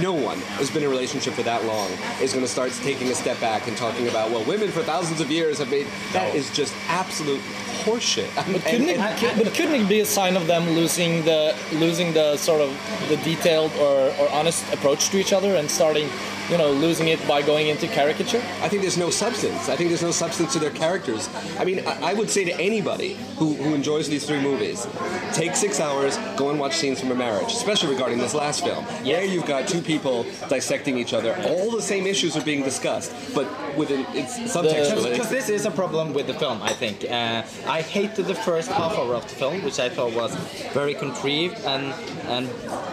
No 0.00 0.12
one 0.12 0.38
who's 0.58 0.70
been 0.70 0.82
in 0.82 0.88
a 0.88 0.90
relationship 0.90 1.34
for 1.34 1.42
that 1.42 1.64
long 1.64 1.90
is 2.20 2.32
going 2.32 2.44
to 2.44 2.50
start 2.50 2.70
taking 2.82 3.08
a 3.08 3.14
step 3.14 3.40
back 3.40 3.66
and 3.66 3.76
talking 3.76 4.08
about, 4.08 4.30
well, 4.30 4.44
women 4.44 4.70
for 4.70 4.82
thousands 4.82 5.20
of 5.20 5.30
years 5.30 5.58
have 5.58 5.70
made. 5.70 5.86
That 6.12 6.34
is 6.34 6.50
just 6.50 6.74
absolute 6.88 7.40
horseshit. 7.84 8.28
But 8.36 8.62
couldn't, 8.62 8.88
it, 8.90 9.18
could- 9.18 9.44
but 9.44 9.54
couldn't 9.54 9.74
it 9.74 9.88
be 9.88 10.00
a 10.00 10.06
sign 10.06 10.36
of 10.36 10.46
them 10.46 10.68
losing 10.70 11.24
the 11.24 11.56
losing 11.72 12.12
the 12.12 12.36
sort 12.36 12.60
of 12.60 12.70
the 13.08 13.16
detailed 13.18 13.72
or, 13.76 14.12
or 14.20 14.28
honest 14.30 14.70
approach 14.72 15.08
to 15.10 15.18
each 15.18 15.32
other 15.32 15.56
and 15.56 15.70
starting 15.70 16.08
you 16.50 16.58
know, 16.58 16.72
losing 16.72 17.08
it 17.08 17.26
by 17.28 17.42
going 17.42 17.68
into 17.68 17.86
caricature? 17.86 18.42
I 18.60 18.68
think 18.68 18.82
there's 18.82 18.98
no 18.98 19.10
substance. 19.10 19.68
I 19.68 19.76
think 19.76 19.90
there's 19.90 20.02
no 20.02 20.10
substance 20.10 20.52
to 20.54 20.58
their 20.58 20.70
characters. 20.70 21.28
I 21.58 21.64
mean, 21.64 21.86
I, 21.86 22.10
I 22.10 22.14
would 22.14 22.28
say 22.28 22.44
to 22.44 22.54
anybody 22.60 23.14
who, 23.36 23.54
who 23.54 23.74
enjoys 23.74 24.08
these 24.08 24.26
three 24.26 24.40
movies, 24.40 24.86
take 25.32 25.54
six 25.54 25.78
hours, 25.78 26.16
go 26.36 26.50
and 26.50 26.58
watch 26.58 26.74
scenes 26.74 27.00
from 27.00 27.12
a 27.12 27.14
marriage, 27.14 27.52
especially 27.52 27.92
regarding 27.92 28.18
this 28.18 28.34
last 28.34 28.64
film. 28.64 28.84
Yeah, 29.04 29.20
you've 29.20 29.46
got 29.46 29.68
two 29.68 29.80
people 29.80 30.24
dissecting 30.48 30.98
each 30.98 31.14
other. 31.14 31.36
All 31.46 31.70
the 31.70 31.82
same 31.82 32.06
issues 32.06 32.36
are 32.36 32.44
being 32.44 32.62
discussed, 32.62 33.12
but 33.34 33.46
within 33.76 34.04
it's 34.14 34.38
subtextually. 34.38 35.12
Because 35.12 35.30
this 35.30 35.48
is 35.48 35.66
a 35.66 35.70
problem 35.70 36.12
with 36.12 36.26
the 36.26 36.34
film, 36.34 36.60
I 36.62 36.72
think. 36.72 37.04
Uh, 37.04 37.44
I 37.66 37.82
hated 37.82 38.26
the 38.26 38.34
first 38.34 38.70
half 38.70 38.96
hour 38.98 39.14
of 39.14 39.22
the 39.22 39.34
film, 39.34 39.62
which 39.62 39.78
I 39.78 39.88
thought 39.88 40.14
was 40.14 40.34
very 40.72 40.94
contrived, 40.94 41.58
and 41.64 41.92
and 42.26 42.46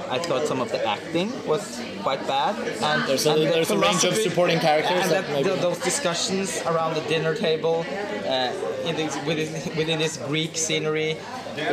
I 0.09 0.19
thought 0.19 0.47
some 0.47 0.61
of 0.61 0.71
the 0.71 0.85
acting 0.85 1.31
was 1.47 1.79
quite 2.07 2.25
bad. 2.25 2.55
And 2.89 2.99
There's 3.07 3.25
a- 3.25 3.31
and 3.33 3.53
there's 3.55 3.71
a 3.77 3.77
range 3.87 4.03
of 4.05 4.15
supporting 4.27 4.59
characters 4.69 5.01
and 5.03 5.11
that 5.15 5.25
that- 5.27 5.43
th- 5.47 5.59
those 5.67 5.79
discussions 5.91 6.47
around 6.71 6.91
the 6.99 7.03
dinner 7.13 7.33
table, 7.47 7.77
uh, 8.33 8.87
in 8.87 8.93
this, 8.99 9.13
within, 9.29 9.49
within 9.79 9.97
this 9.99 10.15
Greek 10.29 10.53
scenery. 10.65 11.11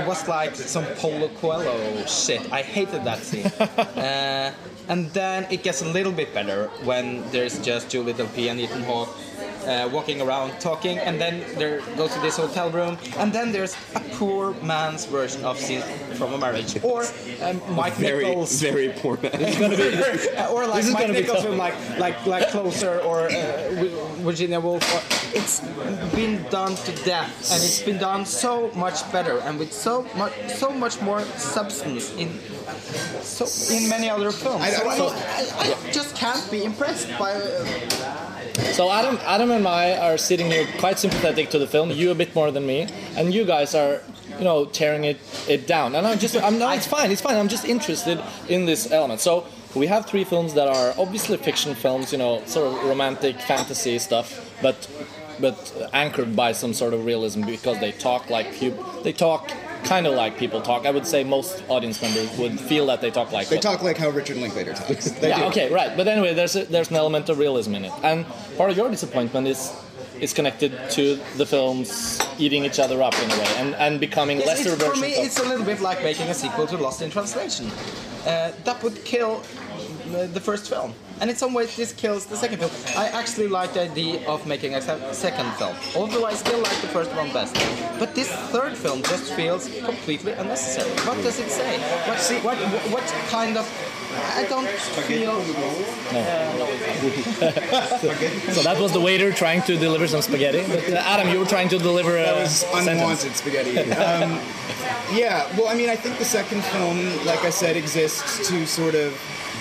It 0.00 0.04
was 0.10 0.20
like 0.36 0.52
some 0.56 0.86
Paulo 1.00 1.28
Coelho 1.40 1.76
shit. 2.22 2.42
I 2.58 2.62
hated 2.76 3.00
that 3.10 3.20
scene. 3.28 3.46
uh, 4.08 4.50
and 4.92 5.00
then 5.18 5.38
it 5.54 5.60
gets 5.62 5.80
a 5.86 5.88
little 5.96 6.14
bit 6.22 6.30
better 6.38 6.60
when 6.88 7.06
there's 7.30 7.56
just 7.70 7.82
Julie 7.92 8.14
Delpy 8.18 8.50
and 8.50 8.58
Ethan 8.64 8.82
Hawke 8.90 9.10
uh, 9.66 9.88
walking 9.92 10.20
around 10.20 10.58
talking, 10.60 10.98
and 10.98 11.20
then 11.20 11.40
they 11.58 11.80
go 11.96 12.08
to 12.08 12.18
this 12.20 12.36
hotel 12.36 12.70
room, 12.70 12.98
and 13.18 13.32
then 13.32 13.52
there's 13.52 13.74
a 13.94 14.00
poor 14.18 14.54
man's 14.62 15.04
version 15.06 15.44
of 15.44 15.58
Scene 15.58 15.82
from 16.18 16.32
a 16.34 16.38
Marriage, 16.38 16.76
or 16.82 17.04
um, 17.42 17.60
Mike 17.74 17.94
very, 17.94 18.24
Nichols, 18.24 18.60
very 18.60 18.88
poor 18.90 19.16
man. 19.22 19.32
or 20.52 20.66
like 20.66 20.76
This 20.76 20.86
is 20.88 20.92
Mike 20.92 21.06
gonna 21.06 21.12
Nichols 21.12 21.36
tough. 21.38 21.44
film, 21.44 21.58
like 21.58 21.74
like 21.98 22.26
like 22.26 22.48
Closer 22.50 23.00
or 23.00 23.26
uh, 23.30 23.84
Virginia 24.22 24.60
Woolf. 24.60 24.82
Or, 24.94 25.02
it's 25.36 25.60
been 26.14 26.42
done 26.50 26.76
to 26.76 26.92
death, 27.04 27.50
and 27.52 27.62
it's 27.62 27.82
been 27.82 27.98
done 27.98 28.24
so 28.24 28.70
much 28.76 29.10
better, 29.10 29.38
and 29.40 29.58
with 29.58 29.72
so 29.72 30.06
much 30.16 30.32
so 30.54 30.70
much 30.70 31.00
more 31.00 31.22
substance 31.36 32.12
in 32.14 32.38
so 33.22 33.44
in 33.74 33.88
many 33.88 34.08
other 34.08 34.30
films. 34.30 34.62
I- 34.62 34.66
I 34.68 34.96
so 34.96 35.08
don't 35.08 35.16
I. 35.16 35.72
I, 35.72 35.88
I 35.88 35.92
just 35.92 36.14
can't 36.16 36.44
be 36.50 36.64
impressed 36.64 37.08
by. 37.18 37.32
Uh, 37.32 38.40
So 38.54 38.90
Adam, 38.90 39.18
Adam 39.22 39.50
and 39.50 39.66
I 39.66 39.96
are 39.96 40.16
sitting 40.16 40.46
here 40.46 40.66
quite 40.78 40.98
sympathetic 40.98 41.50
to 41.50 41.58
the 41.58 41.66
film. 41.66 41.90
You 41.90 42.10
a 42.10 42.14
bit 42.14 42.34
more 42.34 42.50
than 42.50 42.66
me, 42.66 42.88
and 43.16 43.34
you 43.34 43.44
guys 43.44 43.74
are, 43.74 44.00
you 44.38 44.44
know, 44.44 44.64
tearing 44.66 45.04
it, 45.04 45.18
it 45.48 45.66
down. 45.66 45.94
And 45.94 46.06
I'm 46.06 46.18
just, 46.18 46.36
I'm 46.36 46.58
no, 46.58 46.70
it's 46.70 46.86
fine, 46.86 47.10
it's 47.10 47.20
fine. 47.20 47.36
I'm 47.36 47.48
just 47.48 47.64
interested 47.64 48.20
in 48.48 48.66
this 48.66 48.90
element. 48.92 49.20
So 49.20 49.46
we 49.74 49.86
have 49.88 50.06
three 50.06 50.24
films 50.24 50.54
that 50.54 50.68
are 50.68 50.94
obviously 50.98 51.36
fiction 51.36 51.74
films, 51.74 52.12
you 52.12 52.18
know, 52.18 52.44
sort 52.46 52.72
of 52.72 52.84
romantic 52.84 53.40
fantasy 53.40 53.98
stuff, 53.98 54.54
but 54.62 54.88
but 55.40 55.90
anchored 55.92 56.36
by 56.36 56.52
some 56.52 56.72
sort 56.72 56.94
of 56.94 57.04
realism 57.04 57.42
because 57.42 57.80
they 57.80 57.90
talk 57.90 58.30
like 58.30 58.58
they 59.02 59.12
talk 59.12 59.50
kind 59.84 60.06
of 60.06 60.14
like 60.14 60.38
people 60.38 60.60
talk. 60.60 60.86
I 60.86 60.90
would 60.90 61.06
say 61.06 61.24
most 61.24 61.62
audience 61.68 62.00
members 62.02 62.36
would 62.38 62.58
feel 62.60 62.86
that 62.86 63.00
they 63.00 63.10
talk 63.10 63.32
like 63.32 63.48
They 63.48 63.56
what- 63.56 63.62
talk 63.62 63.82
like 63.82 63.98
how 63.98 64.10
Richard 64.10 64.36
Linklater 64.38 64.72
talks. 64.74 65.10
They 65.20 65.28
yeah, 65.28 65.38
do. 65.40 65.44
okay, 65.46 65.70
right. 65.72 65.96
But 65.96 66.08
anyway, 66.08 66.34
there's 66.34 66.56
a, 66.56 66.64
there's 66.64 66.90
an 66.90 66.96
element 66.96 67.28
of 67.28 67.38
realism 67.38 67.74
in 67.74 67.84
it, 67.84 67.92
and 68.02 68.26
part 68.56 68.70
of 68.70 68.76
your 68.76 68.90
disappointment 68.90 69.46
is 69.48 69.72
is 70.20 70.32
connected 70.32 70.70
to 70.90 71.18
the 71.36 71.44
films 71.44 72.20
eating 72.38 72.64
each 72.64 72.78
other 72.78 73.02
up 73.02 73.14
in 73.20 73.28
a 73.32 73.36
way 73.36 73.48
and, 73.56 73.74
and 73.74 73.98
becoming 73.98 74.38
It's- 74.38 74.58
lesser 74.58 74.74
it's- 74.74 74.88
for 74.88 74.96
me, 75.00 75.12
of. 75.18 75.24
it's 75.26 75.38
a 75.40 75.42
little 75.48 75.66
bit 75.66 75.80
like 75.80 76.02
making 76.04 76.28
a 76.28 76.34
sequel 76.34 76.66
to 76.68 76.76
Lost 76.76 77.02
in 77.02 77.10
Translation. 77.10 77.66
Uh, 78.24 78.52
that 78.64 78.80
would 78.84 79.04
kill 79.04 79.42
the, 80.12 80.26
the 80.28 80.40
first 80.40 80.68
film, 80.68 80.94
and 81.20 81.30
in 81.30 81.36
some 81.36 81.54
ways, 81.54 81.76
this 81.76 81.92
kills 81.92 82.26
the 82.26 82.36
second 82.36 82.58
film. 82.58 82.70
I 82.96 83.08
actually 83.08 83.48
like 83.48 83.72
the 83.74 83.82
idea 83.82 84.26
of 84.28 84.46
making 84.46 84.74
a 84.74 84.80
second 85.14 85.52
film, 85.54 85.74
although 85.96 86.24
I 86.26 86.34
still 86.34 86.58
like 86.60 86.80
the 86.80 86.88
first 86.88 87.10
one 87.14 87.32
best. 87.32 87.54
But 87.98 88.14
this 88.14 88.30
third 88.52 88.76
film 88.76 89.02
just 89.02 89.32
feels 89.34 89.68
completely 89.84 90.32
unnecessary. 90.32 90.90
What 91.06 91.16
does 91.22 91.38
it 91.38 91.50
say? 91.50 91.78
What, 92.42 92.56
what, 92.58 92.82
what 92.92 93.04
kind 93.30 93.56
of? 93.56 93.66
I 94.36 94.44
don't 94.48 94.68
feel. 95.08 95.32
No. 95.32 96.24
so 98.52 98.62
that 98.62 98.76
was 98.80 98.92
the 98.92 99.00
waiter 99.00 99.32
trying 99.32 99.62
to 99.62 99.76
deliver 99.76 100.06
some 100.06 100.22
spaghetti. 100.22 100.62
But 100.68 100.88
uh, 100.92 100.96
Adam, 101.04 101.28
you 101.32 101.38
were 101.40 101.46
trying 101.46 101.68
to 101.70 101.78
deliver 101.78 102.16
a 102.16 102.22
That 102.22 102.36
was 102.36 102.50
sentence. 102.60 102.88
unwanted 102.88 103.34
spaghetti. 103.34 103.78
Um, 103.92 104.38
yeah, 105.12 105.48
well, 105.56 105.68
I 105.68 105.74
mean, 105.74 105.88
I 105.88 105.96
think 105.96 106.18
the 106.18 106.24
second 106.24 106.62
film, 106.64 106.98
like 107.26 107.42
I 107.44 107.50
said, 107.50 107.76
exists 107.76 108.48
to 108.48 108.66
sort 108.66 108.94
of 108.94 109.12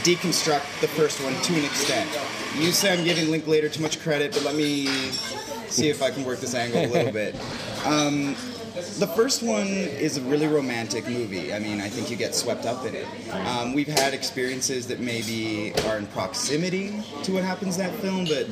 deconstruct 0.04 0.82
the 0.82 0.88
first 0.88 1.24
one 1.24 1.34
to 1.34 1.54
an 1.56 1.66
extent. 1.66 2.10
You 2.58 2.72
say 2.72 2.94
I'm 2.94 3.04
giving 3.04 3.32
Linklater 3.32 3.70
too 3.70 3.82
much 3.82 4.00
credit, 4.02 4.34
but 4.34 4.44
let 4.44 4.56
me 4.56 4.86
see 5.68 5.90
if 5.90 6.02
I 6.04 6.12
can 6.12 6.24
work 6.26 6.40
this 6.40 6.54
angle 6.54 6.86
a 6.86 6.88
little 6.88 7.12
bit. 7.24 7.36
Um, 7.86 8.36
the 9.00 9.08
first 9.16 9.44
one 9.44 9.68
is 9.68 10.18
a 10.18 10.22
really 10.22 10.48
romantic 10.48 11.08
movie. 11.08 11.54
I 11.54 11.60
mean, 11.60 11.80
I 11.80 11.90
think 11.90 12.10
you 12.10 12.16
get 12.18 12.36
swept 12.36 12.66
up 12.66 12.86
in 12.86 12.96
it. 12.96 13.08
Um, 13.48 13.74
we've 13.74 13.88
had 13.88 14.14
experiences 14.14 14.88
that 14.88 15.00
maybe 15.00 15.74
are 15.88 15.98
in 15.98 16.08
proximity 16.08 17.02
to 17.24 17.34
what 17.34 17.44
happens 17.44 17.78
in 17.78 17.86
that 17.86 17.96
film, 18.00 18.26
but 18.26 18.48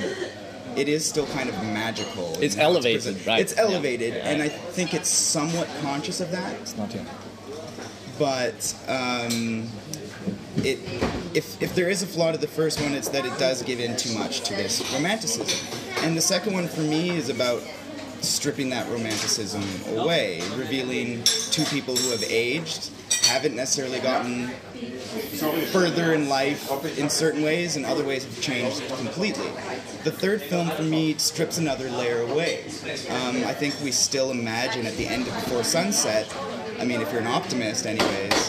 it 0.78 0.88
is 0.88 1.06
still 1.08 1.26
kind 1.28 1.50
of 1.50 1.56
magical. 1.64 2.38
It's 2.42 2.58
elevated, 2.58 3.04
presented. 3.04 3.28
right. 3.28 3.42
It's 3.42 3.58
elevated, 3.58 4.14
and 4.18 4.42
I 4.42 4.48
think 4.48 4.94
it's 4.94 5.10
somewhat 5.10 5.68
conscious 5.82 6.22
of 6.22 6.32
that. 6.32 6.54
It's 6.62 6.78
not 6.78 6.94
you. 6.94 7.02
But 8.20 8.76
um, 8.88 9.68
it, 10.58 10.80
if 11.34 11.62
if 11.62 11.74
there 11.76 11.90
is 11.90 12.04
a 12.04 12.08
flaw 12.08 12.32
to 12.32 12.38
the 12.38 12.48
first 12.48 12.82
one, 12.82 12.94
it's 12.94 13.10
that 13.10 13.26
it 13.26 13.38
does 13.40 13.64
give 13.64 13.80
in 13.80 13.96
too 13.98 14.18
much 14.18 14.42
to 14.42 14.56
this 14.56 14.82
romanticism, 14.94 15.80
and 16.04 16.16
the 16.16 16.22
second 16.22 16.54
one 16.54 16.68
for 16.68 16.82
me 16.82 17.12
is 17.12 17.30
about 17.30 17.62
stripping 18.22 18.70
that 18.70 18.88
romanticism 18.92 19.64
away, 19.98 20.42
revealing 20.56 21.24
two 21.24 21.64
people 21.66 21.96
who 21.96 22.12
have 22.12 22.24
aged, 22.24 22.92
haven't 23.24 23.56
necessarily 23.56 24.00
gotten 24.00 24.48
further 25.72 26.14
in 26.14 26.30
life 26.30 26.70
in 27.00 27.10
certain 27.10 27.42
ways, 27.44 27.78
and 27.78 27.86
other 27.86 28.04
ways 28.04 28.24
have 28.24 28.40
changed 28.42 28.88
completely. 28.98 29.48
The 30.04 30.12
third 30.12 30.42
film 30.42 30.70
for 30.70 30.84
me 30.84 31.16
strips 31.16 31.58
another 31.58 31.90
layer 31.90 32.22
away. 32.22 32.66
Um, 33.10 33.44
I 33.46 33.54
think 33.54 33.76
we 33.84 33.92
still 33.92 34.32
imagine 34.32 34.86
at 34.86 34.96
the 34.98 35.08
end 35.08 35.28
of 35.28 35.34
Before 35.34 35.64
Sunset, 35.64 36.32
I 36.80 36.86
mean, 36.86 37.02
if 37.02 37.12
you're 37.12 37.22
an 37.22 37.28
optimist, 37.28 37.86
anyways, 37.86 38.41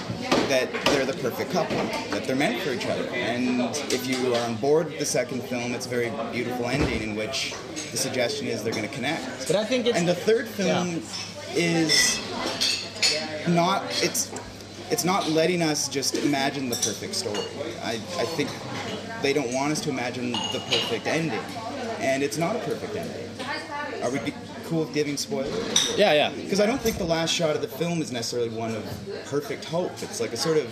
that 0.52 0.71
they're 0.85 1.06
the 1.06 1.14
perfect 1.14 1.50
couple, 1.50 1.76
that 2.11 2.25
they're 2.25 2.37
meant 2.37 2.61
for 2.61 2.75
each 2.75 2.85
other. 2.85 3.09
And 3.14 3.62
if 3.90 4.06
you 4.06 4.35
are 4.35 4.47
on 4.47 4.56
board 4.56 4.88
with 4.88 4.99
the 4.99 5.06
second 5.06 5.42
film, 5.44 5.73
it's 5.73 5.87
a 5.87 5.88
very 5.88 6.12
beautiful 6.30 6.66
ending 6.66 7.02
in 7.02 7.16
which 7.16 7.54
the 7.90 7.97
suggestion 7.97 8.49
is 8.49 8.62
they're 8.62 8.75
going 8.75 8.87
to 8.87 8.94
connect. 8.94 9.47
But 9.47 9.56
I 9.56 9.64
think 9.64 9.87
it's 9.87 9.97
And 9.97 10.06
the 10.06 10.14
third 10.14 10.47
film 10.47 11.00
is 11.54 12.21
not 13.49 13.82
it's 14.02 14.30
it's 14.90 15.04
not 15.04 15.30
letting 15.30 15.62
us 15.62 15.88
just 15.88 16.16
imagine 16.16 16.68
the 16.68 16.76
perfect 16.76 17.14
story. 17.14 17.38
I, 17.82 17.92
I 17.92 18.26
think 18.37 18.50
they 19.23 19.32
don't 19.32 19.54
want 19.54 19.73
us 19.73 19.80
to 19.80 19.88
imagine 19.88 20.32
the 20.32 20.62
perfect 20.71 21.06
ending. 21.06 21.40
And 21.99 22.23
it's 22.23 22.37
not 22.37 22.56
a 22.56 22.59
perfect 22.59 22.94
ending. 22.94 23.30
Are 24.02 24.11
we 24.11 24.18
be 24.18 24.35
cool 24.72 24.84
with 24.84 24.94
giving 24.94 25.16
spoilers? 25.16 25.98
Yeah, 25.98 26.12
yeah. 26.12 26.30
Because 26.30 26.60
I 26.60 26.66
don't 26.66 26.80
think 26.80 26.96
the 26.96 27.04
last 27.04 27.32
shot 27.32 27.54
of 27.54 27.60
the 27.60 27.68
film 27.68 28.00
is 28.00 28.10
necessarily 28.10 28.48
one 28.48 28.74
of 28.74 28.84
perfect 29.26 29.64
hope. 29.66 29.92
It's 30.02 30.20
like 30.20 30.32
a 30.32 30.36
sort 30.36 30.56
of 30.56 30.66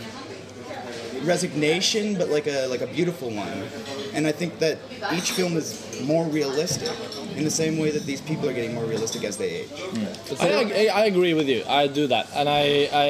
resignation, 1.27 2.17
but 2.17 2.31
like 2.31 2.47
a 2.47 2.67
like 2.69 2.81
a 2.81 2.87
beautiful 2.87 3.31
one. 3.31 3.69
And 4.15 4.27
I 4.27 4.33
think 4.33 4.59
that 4.59 4.79
each 5.13 5.33
film 5.33 5.57
is 5.57 5.69
more 6.05 6.25
realistic 6.25 6.91
in 7.37 7.45
the 7.45 7.51
same 7.51 7.79
way 7.79 7.91
that 7.91 8.05
these 8.05 8.23
people 8.23 8.49
are 8.49 8.55
getting 8.55 8.75
more 8.75 8.85
realistic 8.85 9.23
as 9.25 9.37
they 9.37 9.51
age. 9.63 9.69
Hmm. 9.69 10.43
I, 10.43 10.49
I, 10.49 11.03
I 11.03 11.05
agree 11.05 11.35
with 11.35 11.49
you. 11.49 11.63
I 11.69 11.87
do 11.87 12.07
that, 12.07 12.27
and 12.35 12.49
I, 12.49 12.89
I 13.05 13.07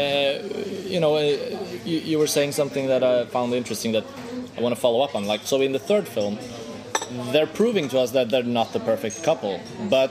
you 0.94 1.00
know, 1.00 1.18
you, 1.18 1.98
you 2.10 2.18
were 2.18 2.26
saying 2.26 2.52
something 2.52 2.88
that 2.88 3.02
I 3.02 3.24
found 3.26 3.54
interesting 3.54 3.92
that 3.92 4.04
I 4.58 4.60
want 4.60 4.74
to 4.74 4.80
follow 4.80 5.00
up 5.02 5.14
on. 5.14 5.24
Like, 5.26 5.42
so 5.44 5.60
in 5.60 5.72
the 5.72 5.78
third 5.78 6.06
film, 6.06 6.38
they're 7.32 7.46
proving 7.46 7.88
to 7.88 7.98
us 7.98 8.10
that 8.12 8.30
they're 8.30 8.42
not 8.42 8.72
the 8.72 8.80
perfect 8.80 9.22
couple, 9.22 9.60
but 9.88 10.10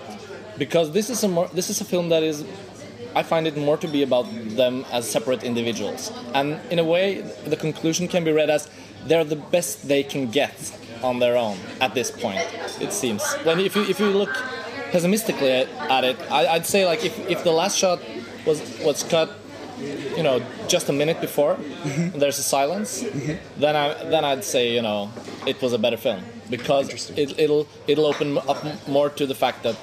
because 0.59 0.91
this 0.91 1.09
is 1.09 1.23
a 1.23 1.27
more, 1.27 1.47
this 1.53 1.69
is 1.69 1.81
a 1.81 1.85
film 1.85 2.09
that 2.09 2.21
is. 2.21 2.45
I 3.15 3.23
find 3.23 3.47
it 3.47 3.57
more 3.57 3.75
to 3.77 3.87
be 3.87 4.03
about 4.03 4.27
them 4.55 4.85
as 4.91 5.09
separate 5.09 5.43
individuals, 5.43 6.11
and 6.35 6.59
in 6.69 6.77
a 6.77 6.83
way, 6.83 7.21
the 7.47 7.57
conclusion 7.57 8.07
can 8.07 8.23
be 8.23 8.31
read 8.31 8.51
as 8.51 8.69
they're 9.07 9.23
the 9.23 9.35
best 9.35 9.87
they 9.87 10.03
can 10.03 10.29
get 10.29 10.55
on 11.01 11.19
their 11.19 11.37
own 11.37 11.57
at 11.81 11.95
this 11.95 12.11
point. 12.11 12.45
It 12.79 12.93
seems. 12.93 13.23
When 13.43 13.59
if 13.59 13.75
you 13.75 13.83
if 13.83 13.99
you 13.99 14.09
look 14.09 14.29
pessimistically 14.91 15.51
at, 15.51 15.67
at 15.89 16.03
it, 16.03 16.17
I, 16.31 16.47
I'd 16.47 16.65
say 16.65 16.85
like 16.85 17.03
if, 17.05 17.17
if 17.29 17.43
the 17.43 17.51
last 17.51 17.77
shot 17.77 17.99
was 18.45 18.61
was 18.83 19.03
cut, 19.03 19.29
you 20.15 20.23
know, 20.23 20.41
just 20.67 20.89
a 20.89 20.93
minute 20.93 21.21
before, 21.21 21.57
and 21.83 22.13
there's 22.13 22.39
a 22.39 22.43
silence, 22.43 23.03
mm-hmm. 23.03 23.59
then 23.59 23.75
I 23.75 24.03
then 24.03 24.25
I'd 24.25 24.43
say 24.43 24.73
you 24.73 24.81
know 24.81 25.11
it 25.45 25.61
was 25.61 25.73
a 25.73 25.79
better 25.79 25.97
film 25.97 26.23
because 26.49 27.09
it, 27.11 27.37
it'll 27.39 27.67
it'll 27.87 28.05
open 28.05 28.37
up 28.37 28.63
more 28.87 29.09
to 29.09 29.25
the 29.25 29.35
fact 29.35 29.63
that 29.63 29.75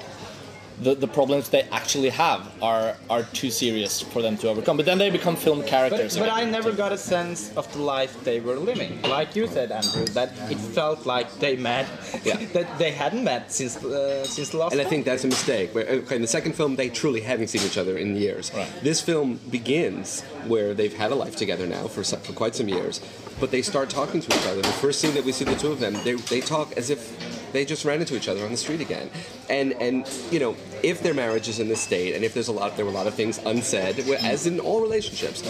the, 0.81 0.93
the 0.95 1.07
problems 1.07 1.49
they 1.49 1.63
actually 1.71 2.09
have 2.09 2.41
are 2.61 2.95
are 3.09 3.23
too 3.33 3.49
serious 3.49 4.01
for 4.01 4.21
them 4.21 4.37
to 4.37 4.49
overcome. 4.49 4.77
But 4.77 4.85
then 4.85 4.97
they 4.97 5.09
become 5.09 5.35
film 5.35 5.63
characters. 5.63 6.17
but 6.17 6.29
I 6.31 6.43
never 6.45 6.71
got 6.71 6.91
a 6.91 6.97
sense 6.97 7.51
of 7.57 7.71
the 7.73 7.81
life 7.81 8.23
they 8.23 8.39
were 8.39 8.57
living. 8.57 9.01
Like 9.01 9.35
you 9.35 9.47
said, 9.47 9.71
Andrew, 9.71 10.05
that 10.13 10.29
it 10.51 10.59
felt 10.59 11.05
like 11.05 11.27
they 11.39 11.55
met, 11.55 11.87
Yeah. 12.23 12.37
that 12.53 12.77
they 12.77 12.91
hadn't 12.91 13.23
met 13.23 13.51
since 13.51 13.83
uh, 13.83 14.23
since 14.25 14.49
the 14.49 14.57
last. 14.57 14.71
And 14.73 14.81
I 14.81 14.85
think 14.85 15.05
that's 15.05 15.23
a 15.23 15.27
mistake. 15.27 15.73
Where- 15.73 15.87
Okay, 15.87 16.15
in 16.15 16.21
the 16.21 16.27
second 16.27 16.53
film, 16.53 16.75
they 16.75 16.89
truly 16.89 17.21
haven't 17.21 17.47
seen 17.47 17.61
each 17.63 17.77
other 17.77 17.97
in 17.97 18.15
years. 18.15 18.51
Right. 18.53 18.69
This 18.83 19.01
film 19.01 19.39
begins 19.49 20.21
where 20.47 20.73
they've 20.73 20.93
had 20.93 21.11
a 21.11 21.15
life 21.15 21.35
together 21.35 21.65
now 21.65 21.87
for, 21.87 22.03
some, 22.03 22.19
for 22.21 22.33
quite 22.33 22.53
some 22.55 22.67
years, 22.67 23.01
but 23.39 23.49
they 23.51 23.61
start 23.61 23.89
talking 23.89 24.21
to 24.21 24.27
each 24.35 24.45
other. 24.47 24.61
The 24.61 24.67
first 24.85 24.99
scene 25.01 25.13
that 25.15 25.23
we 25.23 25.31
see 25.31 25.45
the 25.45 25.55
two 25.55 25.71
of 25.71 25.79
them, 25.79 25.93
they, 26.03 26.13
they 26.13 26.41
talk 26.41 26.73
as 26.77 26.89
if 26.89 27.01
they 27.51 27.65
just 27.65 27.85
ran 27.85 27.99
into 27.99 28.15
each 28.15 28.27
other 28.27 28.43
on 28.43 28.51
the 28.51 28.57
street 28.57 28.81
again. 28.81 29.09
And 29.49 29.73
and 29.73 30.07
you 30.31 30.39
know, 30.39 30.55
if 30.83 31.01
their 31.01 31.13
marriage 31.13 31.47
is 31.47 31.59
in 31.59 31.67
this 31.67 31.81
state, 31.81 32.15
and 32.15 32.23
if 32.23 32.33
there's 32.33 32.47
a 32.47 32.51
lot, 32.51 32.75
there 32.75 32.85
were 32.85 32.91
a 32.91 32.95
lot 32.95 33.07
of 33.07 33.13
things 33.13 33.39
unsaid, 33.45 33.99
as 33.99 34.47
in 34.47 34.59
all 34.59 34.81
relationships, 34.81 35.41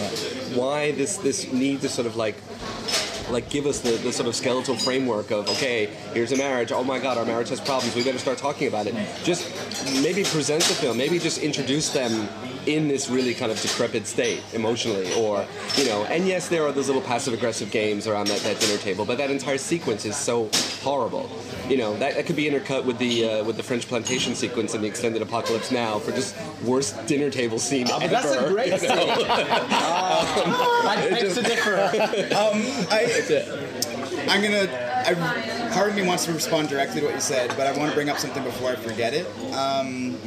why 0.54 0.92
this 0.92 1.16
this 1.18 1.52
need 1.52 1.80
to 1.82 1.88
sort 1.88 2.06
of 2.06 2.16
like 2.16 2.36
like 3.30 3.50
give 3.50 3.66
us 3.66 3.80
the, 3.80 3.90
the 3.90 4.12
sort 4.12 4.26
of 4.26 4.34
skeletal 4.34 4.74
framework 4.74 5.30
of 5.30 5.48
okay 5.50 5.86
here's 6.14 6.32
a 6.32 6.36
marriage. 6.36 6.72
Oh 6.72 6.84
my 6.84 6.98
god 6.98 7.18
our 7.18 7.24
marriage 7.24 7.50
has 7.50 7.60
problems. 7.60 7.94
We 7.94 8.04
better 8.04 8.18
start 8.18 8.38
talking 8.38 8.68
about 8.68 8.86
it. 8.86 8.94
Just 9.22 9.50
maybe 10.02 10.24
present 10.24 10.62
the 10.64 10.74
film. 10.74 10.96
Maybe 10.96 11.18
just 11.18 11.38
introduce 11.38 11.90
them 11.90 12.28
in 12.66 12.86
this 12.86 13.08
really 13.08 13.34
kind 13.34 13.50
of 13.50 13.60
decrepit 13.60 14.06
state 14.06 14.42
emotionally 14.52 15.12
or 15.14 15.46
you 15.76 15.86
know 15.86 16.04
and 16.04 16.26
yes 16.26 16.48
there 16.48 16.66
are 16.66 16.72
those 16.72 16.86
little 16.86 17.02
passive 17.02 17.32
aggressive 17.32 17.70
games 17.70 18.06
around 18.06 18.26
that, 18.26 18.40
that 18.40 18.60
dinner 18.60 18.76
table 18.78 19.06
but 19.06 19.16
that 19.16 19.30
entire 19.30 19.56
sequence 19.56 20.04
is 20.04 20.14
so 20.14 20.50
horrible 20.82 21.30
you 21.68 21.76
know 21.76 21.96
that, 21.98 22.14
that 22.14 22.26
could 22.26 22.36
be 22.36 22.44
intercut 22.44 22.84
with 22.84 22.98
the 22.98 23.28
uh, 23.28 23.44
with 23.44 23.56
the 23.56 23.62
French 23.62 23.86
plantation 23.88 24.34
sequence 24.34 24.74
in 24.74 24.82
the 24.82 24.88
extended 24.88 25.22
apocalypse 25.22 25.70
now 25.70 25.98
for 25.98 26.12
just 26.12 26.34
worst 26.64 27.06
dinner 27.06 27.30
table 27.30 27.58
scene 27.58 27.86
But 27.86 28.02
ever 28.02 28.12
that's 28.12 28.34
a 28.34 28.48
great 28.48 28.78
scene. 28.80 28.90
I 28.90 28.96
beg 31.10 31.32
to 31.34 31.42
differ. 31.42 31.74
Um, 32.34 32.62
I, 32.90 33.04
I'm 34.28 34.42
gonna. 34.42 34.97
I, 35.08 35.70
part 35.72 35.88
of 35.88 35.96
me 35.96 36.02
wants 36.02 36.26
to 36.26 36.32
respond 36.32 36.68
directly 36.68 37.00
to 37.00 37.06
what 37.06 37.14
you 37.14 37.20
said, 37.20 37.48
but 37.56 37.66
I 37.66 37.76
want 37.76 37.90
to 37.90 37.94
bring 37.94 38.10
up 38.10 38.18
something 38.18 38.42
before 38.44 38.70
I 38.70 38.76
forget 38.76 39.14
it. 39.14 39.26
Um, 39.54 40.18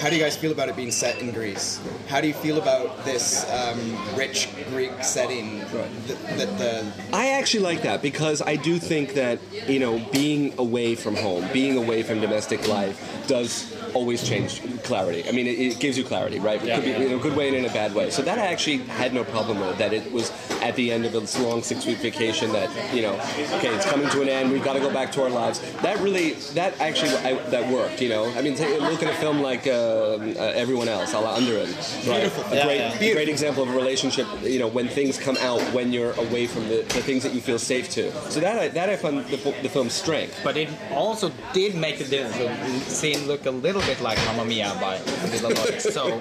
how 0.00 0.10
do 0.10 0.16
you 0.16 0.22
guys 0.22 0.36
feel 0.36 0.52
about 0.52 0.68
it 0.68 0.76
being 0.76 0.92
set 0.92 1.20
in 1.20 1.32
Greece? 1.32 1.80
How 2.08 2.20
do 2.20 2.28
you 2.28 2.34
feel 2.34 2.58
about 2.58 3.04
this 3.04 3.48
um, 3.50 3.96
rich 4.16 4.48
Greek 4.70 4.92
setting 5.02 5.58
that, 5.60 6.36
that 6.36 6.58
the 6.58 6.92
I 7.12 7.30
actually 7.30 7.64
like 7.64 7.82
that 7.82 8.02
because 8.02 8.42
I 8.42 8.56
do 8.56 8.78
think 8.78 9.14
that 9.14 9.40
you 9.68 9.78
know 9.78 9.98
being 10.12 10.54
away 10.58 10.94
from 10.94 11.16
home, 11.16 11.48
being 11.52 11.76
away 11.76 12.02
from 12.02 12.20
domestic 12.20 12.68
life, 12.68 13.24
does 13.26 13.72
always 13.94 14.26
change 14.26 14.62
clarity. 14.84 15.28
I 15.28 15.32
mean, 15.32 15.46
it, 15.46 15.58
it 15.58 15.80
gives 15.80 15.96
you 15.98 16.04
clarity, 16.04 16.38
right? 16.38 16.62
It 16.62 16.74
could 16.74 16.84
be 16.84 16.92
in 16.92 17.12
a 17.12 17.18
good 17.18 17.36
way 17.36 17.48
and 17.48 17.56
in 17.56 17.64
a 17.64 17.72
bad 17.72 17.94
way. 17.94 18.10
So 18.10 18.22
that 18.22 18.38
I 18.38 18.46
actually 18.46 18.78
had 18.78 19.12
no 19.12 19.24
problem 19.24 19.60
with. 19.60 19.78
That 19.78 19.92
it 19.92 20.10
was 20.12 20.30
at 20.62 20.76
the 20.76 20.92
end 20.92 21.04
of 21.04 21.12
this 21.12 21.38
long 21.38 21.62
six-week 21.62 21.98
vacation 21.98 22.52
that 22.52 22.70
you 22.94 23.02
know, 23.02 23.14
okay, 23.56 23.74
it's 23.74 23.86
coming 23.86 24.08
to 24.10 24.22
an 24.22 24.28
end. 24.28 24.52
We've 24.52 24.64
got 24.64 24.74
to 24.74 24.80
go 24.80 24.92
back 24.92 25.12
to 25.12 25.22
our 25.22 25.30
lives. 25.30 25.60
That 25.82 25.98
really, 26.00 26.32
that 26.54 26.80
actually, 26.80 27.14
I, 27.16 27.34
that 27.50 27.70
worked. 27.72 28.00
You 28.00 28.08
know, 28.08 28.32
I 28.34 28.42
mean, 28.42 28.54
take, 28.54 28.80
look 28.80 29.02
at 29.02 29.12
a 29.12 29.16
film 29.16 29.40
like 29.40 29.66
uh, 29.66 29.70
uh, 29.72 30.52
Everyone 30.54 30.88
Else, 30.88 31.14
Alle 31.14 31.36
Anderen. 31.38 31.68
Right? 32.08 32.24
A 32.24 32.54
Yeah, 32.54 32.64
great, 32.64 32.78
yeah. 32.78 33.10
a 33.10 33.14
great 33.14 33.28
example 33.28 33.62
of 33.62 33.68
a 33.70 33.76
relationship. 33.76 34.26
You 34.42 34.58
know, 34.58 34.68
when 34.68 34.88
things 34.88 35.18
come 35.18 35.36
out 35.38 35.60
when 35.72 35.92
you're 35.92 36.12
away 36.12 36.46
from 36.46 36.68
the, 36.68 36.76
the 36.76 37.02
things 37.02 37.22
that 37.22 37.34
you 37.34 37.40
feel 37.40 37.58
safe 37.58 37.90
to. 37.90 38.12
So 38.30 38.40
that 38.40 38.58
I, 38.58 38.68
that 38.68 38.88
I 38.88 38.96
found 38.96 39.24
the, 39.26 39.36
the 39.36 39.68
film's 39.68 39.94
strength. 39.94 40.38
But 40.44 40.56
it 40.56 40.68
also 40.92 41.30
did 41.52 41.74
make 41.74 41.98
the. 41.98 42.12
The 42.12 42.54
scene 42.86 43.26
look 43.26 43.46
a 43.46 43.50
little 43.50 43.80
bit 43.82 44.00
like 44.00 44.18
Mamma 44.26 44.44
Mia 44.44 44.71
by 44.80 44.98
Villa 44.98 45.54
Lodge. 45.54 45.82
So 45.92 46.20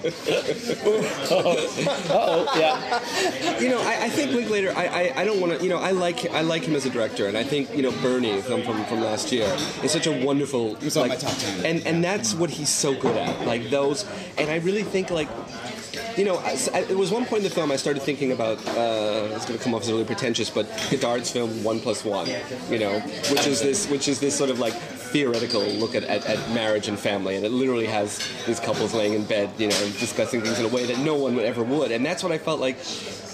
oh 2.10 2.54
yeah. 2.58 3.60
You 3.60 3.70
know, 3.70 3.82
I, 3.82 4.06
I 4.06 4.10
think 4.10 4.32
Linklater. 4.32 4.74
I, 4.76 4.86
I, 4.86 5.22
I 5.22 5.26
don't 5.26 5.40
want 5.40 5.58
to. 5.58 5.64
You 5.64 5.70
know, 5.70 5.78
I 5.78 5.92
like 5.92 6.30
I 6.32 6.42
like 6.42 6.64
him 6.64 6.76
as 6.76 6.86
a 6.86 6.90
director, 6.90 7.28
and 7.28 7.38
I 7.38 7.44
think 7.44 7.74
you 7.76 7.82
know 7.82 7.92
Bernie 8.02 8.42
from 8.42 8.64
from, 8.64 8.84
from 8.86 9.02
last 9.02 9.32
year 9.32 9.48
is 9.84 9.92
such 9.92 10.08
a 10.08 10.26
wonderful. 10.26 10.76
was 10.76 10.98
on 10.98 11.10
like, 11.10 11.22
my 11.22 11.30
top 11.30 11.38
10. 11.38 11.66
And 11.66 11.88
and 11.88 12.04
that's 12.04 12.34
what 12.34 12.50
he's 12.50 12.70
so 12.70 12.94
good 12.96 13.16
at. 13.16 13.46
Like 13.46 13.70
those, 13.70 14.06
and 14.38 14.50
I 14.50 14.58
really 14.58 14.84
think 14.84 15.10
like. 15.10 15.30
You 16.18 16.26
know, 16.26 16.38
I, 16.38 16.58
I, 16.74 16.82
there 16.84 16.98
was 16.98 17.10
one 17.10 17.26
point 17.26 17.44
in 17.44 17.50
the 17.50 17.56
film 17.56 17.72
I 17.72 17.78
started 17.78 18.02
thinking 18.02 18.34
about. 18.34 18.58
Uh, 18.68 19.30
it's 19.32 19.46
going 19.46 19.58
to 19.58 19.64
come 19.64 19.74
off 19.74 19.84
as 19.84 19.92
really 19.92 20.04
pretentious, 20.04 20.50
but 20.50 20.68
Godard's 20.92 21.32
film 21.32 21.64
One 21.64 21.80
Plus 21.80 22.04
One. 22.04 22.28
You 22.70 22.80
know, 22.80 23.00
which 23.00 23.48
is 23.48 23.62
this, 23.62 23.90
which 23.90 24.08
is 24.10 24.20
this 24.20 24.38
sort 24.38 24.50
of 24.50 24.60
like 24.60 24.74
theoretical 25.12 25.62
look 25.62 25.96
at, 25.96 26.04
at, 26.04 26.26
at 26.26 26.40
marriage 26.52 26.88
and 26.88 26.98
family, 26.98 27.36
and 27.36 27.46
it 27.46 27.52
literally 27.52 27.86
has 27.86 28.20
these 28.46 28.60
couples 28.60 28.94
laying 28.94 29.14
in 29.14 29.24
bed, 29.26 29.50
you 29.58 29.68
know, 29.68 29.80
discussing 30.00 30.42
things 30.42 30.60
in 30.60 30.66
a 30.66 30.70
way 30.70 30.86
that 30.86 30.98
no 31.00 31.16
one 31.16 31.36
would 31.36 31.46
ever 31.46 31.64
would, 31.64 31.92
and 31.92 32.06
that's 32.06 32.24
what 32.24 32.32
I 32.32 32.38
felt 32.38 32.60
like 32.60 32.78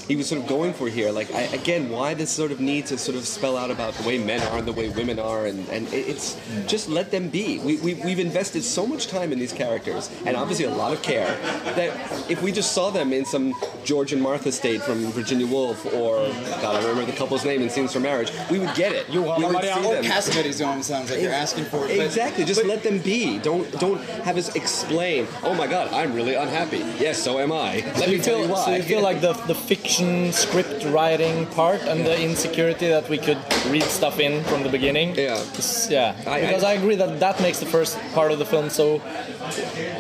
he 0.07 0.15
was 0.15 0.27
sort 0.27 0.41
of 0.41 0.47
going 0.47 0.73
for 0.73 0.87
here. 0.87 1.11
Like, 1.11 1.33
I, 1.33 1.41
again, 1.41 1.89
why 1.89 2.13
this 2.13 2.29
sort 2.29 2.51
of 2.51 2.59
need 2.59 2.85
to 2.87 2.97
sort 2.97 3.17
of 3.17 3.27
spell 3.27 3.57
out 3.57 3.71
about 3.71 3.93
the 3.95 4.07
way 4.07 4.17
men 4.17 4.41
are 4.47 4.57
and 4.59 4.67
the 4.67 4.71
way 4.73 4.89
women 4.89 5.19
are, 5.19 5.45
and, 5.45 5.67
and 5.69 5.87
it's 5.93 6.39
just 6.67 6.89
let 6.89 7.11
them 7.11 7.29
be. 7.29 7.59
We, 7.59 7.77
we, 7.77 7.93
we've 7.95 8.19
invested 8.19 8.63
so 8.63 8.85
much 8.87 9.07
time 9.07 9.31
in 9.31 9.39
these 9.39 9.53
characters, 9.53 10.09
and 10.25 10.35
obviously 10.37 10.65
a 10.65 10.71
lot 10.73 10.93
of 10.93 11.01
care, 11.01 11.27
that 11.75 11.89
if 12.29 12.41
we 12.41 12.51
just 12.51 12.71
saw 12.73 12.89
them 12.89 13.11
in 13.13 13.25
some 13.25 13.53
George 13.83 14.13
and 14.13 14.21
Martha 14.21 14.51
state 14.51 14.81
from 14.81 15.05
Virginia 15.11 15.47
Woolf, 15.47 15.85
or, 15.87 16.17
God, 16.61 16.75
I 16.75 16.87
remember 16.87 17.09
the 17.11 17.17
couple's 17.17 17.43
name 17.45 17.61
in 17.61 17.69
Scenes 17.69 17.93
from 17.93 18.03
Marriage, 18.03 18.31
we 18.49 18.59
would 18.59 18.73
get 18.75 18.91
it. 18.93 19.09
You 19.09 19.21
we 19.23 19.29
would 19.29 19.53
Maria- 19.53 19.75
see 19.75 19.85
or 19.85 19.93
them. 19.95 20.03
Cassavetes 20.05 20.65
almost 20.65 20.87
sounds 20.87 21.11
like 21.11 21.21
you're 21.21 21.31
asking 21.33 21.65
for 21.65 21.85
it. 21.85 21.97
but- 21.97 22.05
Exactly. 22.05 22.45
Just 22.45 22.63
let 22.65 22.83
them 22.83 22.99
be. 22.99 23.37
Don't 23.39 23.69
don't 23.79 23.99
have 24.23 24.37
us 24.37 24.55
explain. 24.55 25.27
Oh 25.43 25.53
my 25.53 25.67
God, 25.67 25.91
I'm 25.93 26.13
really 26.13 26.35
unhappy. 26.35 26.77
Yes, 26.99 27.21
so 27.21 27.39
am 27.39 27.51
I. 27.51 27.77
Let 27.85 27.97
So 27.97 28.05
me 28.07 28.11
you 28.13 28.21
tell 28.21 28.37
feel, 28.37 28.45
you 28.47 28.53
why. 28.53 28.65
so 28.65 28.71
you 28.75 28.83
feel 28.83 29.01
like 29.01 29.21
the, 29.21 29.33
the 29.33 29.55
fiction 29.55 29.96
script 30.01 30.85
writing 30.85 31.45
part 31.47 31.81
and 31.81 32.05
the 32.05 32.19
insecurity 32.21 32.87
that 32.87 33.09
we 33.09 33.17
could 33.17 33.37
read 33.69 33.83
stuff 33.83 34.19
in 34.19 34.43
from 34.45 34.63
the 34.63 34.69
beginning. 34.69 35.15
Yeah. 35.15 35.43
Yeah. 35.89 36.15
I- 36.27 36.41
because 36.41 36.63
I, 36.63 36.71
I- 36.71 36.73
agree 36.73 36.95
that 36.95 37.19
that 37.19 37.41
makes 37.41 37.59
the 37.59 37.65
first 37.65 37.97
part 38.13 38.31
of 38.31 38.39
the 38.39 38.45
film 38.45 38.69
so 38.69 39.01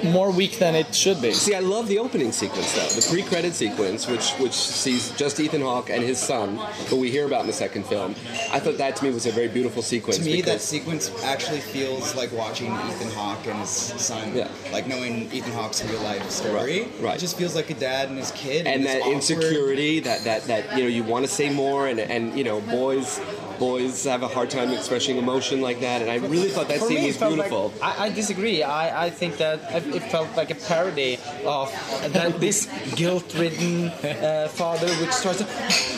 more 0.03 0.29
weak 0.31 0.59
than 0.59 0.75
it 0.75 0.93
should 0.93 1.21
be. 1.21 1.31
See, 1.33 1.55
I 1.55 1.59
love 1.59 1.87
the 1.87 1.99
opening 1.99 2.31
sequence 2.31 2.73
though, 2.75 2.87
the 2.99 3.05
pre-credit 3.09 3.53
sequence, 3.53 4.07
which 4.07 4.31
which 4.43 4.53
sees 4.53 5.09
just 5.11 5.39
Ethan 5.39 5.61
Hawke 5.61 5.89
and 5.89 6.03
his 6.03 6.19
son, 6.19 6.57
who 6.89 6.97
we 6.97 7.09
hear 7.09 7.25
about 7.25 7.41
in 7.41 7.47
the 7.47 7.53
second 7.53 7.85
film. 7.85 8.11
I 8.51 8.59
thought 8.59 8.77
that 8.77 8.95
to 8.97 9.05
me 9.05 9.11
was 9.11 9.25
a 9.25 9.31
very 9.31 9.47
beautiful 9.47 9.81
sequence. 9.81 10.17
To 10.17 10.23
me, 10.25 10.41
that 10.41 10.61
sequence 10.61 11.03
actually 11.23 11.61
feels 11.61 12.15
like 12.15 12.31
watching 12.33 12.67
Ethan 12.89 13.11
Hawke 13.11 13.45
and 13.47 13.57
his 13.59 13.69
son. 13.69 14.35
Yeah. 14.35 14.49
Like 14.71 14.85
knowing 14.87 15.31
Ethan 15.31 15.53
Hawke's 15.53 15.83
real 15.85 16.01
life 16.01 16.29
story. 16.29 16.53
Right, 16.83 16.91
right. 17.01 17.15
It 17.17 17.19
just 17.19 17.37
feels 17.37 17.55
like 17.55 17.69
a 17.69 17.73
dad 17.75 18.09
and 18.09 18.17
his 18.17 18.31
kid. 18.31 18.67
and 18.67 18.83
this 18.83 18.93
that 18.93 19.01
awkward- 19.01 19.15
insecurity, 19.15 19.86
that, 19.95 20.23
that 20.25 20.43
that 20.45 20.77
you 20.77 20.83
know 20.83 20.89
you 20.89 21.03
want 21.03 21.25
to 21.25 21.31
say 21.31 21.49
more, 21.49 21.87
and 21.87 21.99
and 21.99 22.37
you 22.37 22.43
know 22.43 22.61
boys 22.61 23.19
boys 23.59 24.03
have 24.05 24.23
a 24.23 24.27
hard 24.27 24.49
time 24.49 24.71
expressing 24.71 25.17
emotion 25.17 25.61
like 25.61 25.79
that, 25.81 26.01
and 26.01 26.09
I 26.11 26.15
really 26.27 26.49
thought 26.49 26.67
that 26.69 26.79
For 26.79 26.87
scene 26.87 27.01
me, 27.01 27.07
was 27.07 27.17
beautiful. 27.17 27.73
Like, 27.81 27.99
I, 27.99 28.05
I 28.05 28.09
disagree. 28.09 28.63
I, 28.63 29.05
I 29.05 29.09
think 29.09 29.37
that 29.37 29.59
it 29.73 29.95
it 29.95 30.03
felt 30.11 30.29
like 30.35 30.51
a 30.51 30.55
parody 30.55 31.17
of 31.45 31.71
that 32.13 32.39
this 32.45 32.67
guilt-ridden 32.95 33.87
uh, 33.89 34.47
father, 34.49 34.87
which 35.01 35.11
starts. 35.11 35.41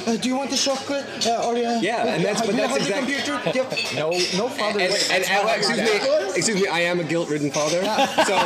Uh, 0.07 0.15
do 0.21 0.29
you 0.29 0.35
want 0.35 0.49
the 0.49 0.57
chocolate? 0.57 1.05
Uh, 1.27 1.45
or 1.47 1.53
uh, 1.55 1.79
Yeah, 1.81 2.05
and 2.13 2.23
that's- 2.23 2.41
but 2.45 2.55
do 2.55 2.61
you 2.61 2.67
that's 2.67 2.87
have 2.87 3.05
the? 3.05 3.51
Yeah. 3.55 3.99
No, 3.99 4.09
no 4.37 4.47
father. 4.49 4.79
And, 4.79 4.91
would- 4.91 5.11
and, 5.11 5.23
and- 5.23 5.45
well, 5.45 5.57
excuse 5.57 5.79
me, 5.79 6.35
excuse 6.37 6.61
me. 6.61 6.67
I 6.67 6.79
am 6.81 6.99
a 6.99 7.03
guilt-ridden 7.03 7.51
father, 7.51 7.81
so 8.25 8.37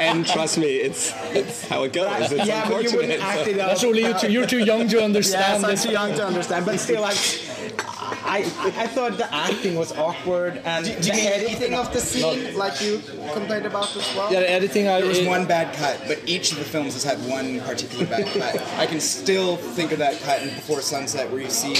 and 0.00 0.26
trust 0.26 0.58
me, 0.58 0.66
it's 0.88 1.12
it's 1.34 1.66
how 1.68 1.84
it 1.84 1.92
goes. 1.92 2.32
It's 2.32 2.46
yeah, 2.46 2.68
but 2.68 2.82
you 2.82 2.90
unfortunate. 2.90 2.96
wouldn't 2.96 3.22
act 3.22 3.46
it 3.48 3.58
out. 3.60 3.68
That's 3.68 3.84
only 3.84 4.02
you 4.06 4.14
too, 4.18 4.30
you're 4.32 4.46
too 4.46 4.64
young 4.64 4.88
to 4.88 5.02
understand. 5.02 5.62
Yes, 5.62 5.64
understand 5.64 5.66
I'm 5.66 5.76
too 5.76 5.92
young 5.92 6.10
to 6.18 6.26
understand, 6.26 6.66
but 6.66 6.78
still, 6.80 7.02
like, 7.02 7.16
I, 8.26 8.38
I 8.38 8.86
thought 8.86 9.18
the 9.18 9.32
acting 9.32 9.74
was 9.76 9.92
awkward 9.92 10.56
and 10.64 10.86
do 10.86 10.94
the 10.94 11.06
you 11.08 11.12
mean 11.12 11.26
editing 11.26 11.74
of 11.74 11.92
the 11.92 12.00
scene, 12.00 12.56
like 12.56 12.80
you 12.80 13.00
complained 13.34 13.66
about 13.66 13.94
as 13.94 14.14
well. 14.16 14.32
Yeah, 14.32 14.40
the 14.40 14.50
editing. 14.50 14.88
I, 14.88 15.00
There 15.00 15.08
was 15.08 15.18
it- 15.18 15.28
one 15.28 15.46
bad 15.46 15.74
cut, 15.76 16.00
but 16.06 16.20
each 16.26 16.50
of 16.52 16.58
the 16.58 16.64
films 16.64 16.94
has 16.94 17.04
had 17.04 17.18
one 17.28 17.60
particular 17.60 18.06
bad 18.06 18.26
cut. 18.28 18.60
I 18.78 18.86
can 18.86 19.00
still 19.00 19.56
think 19.56 19.92
of 19.92 19.98
that 19.98 20.18
cut 20.22 20.42
in 20.42 20.48
Before 20.48 20.80
Sunset 20.80 21.30
where 21.30 21.40
you 21.40 21.50
see 21.50 21.74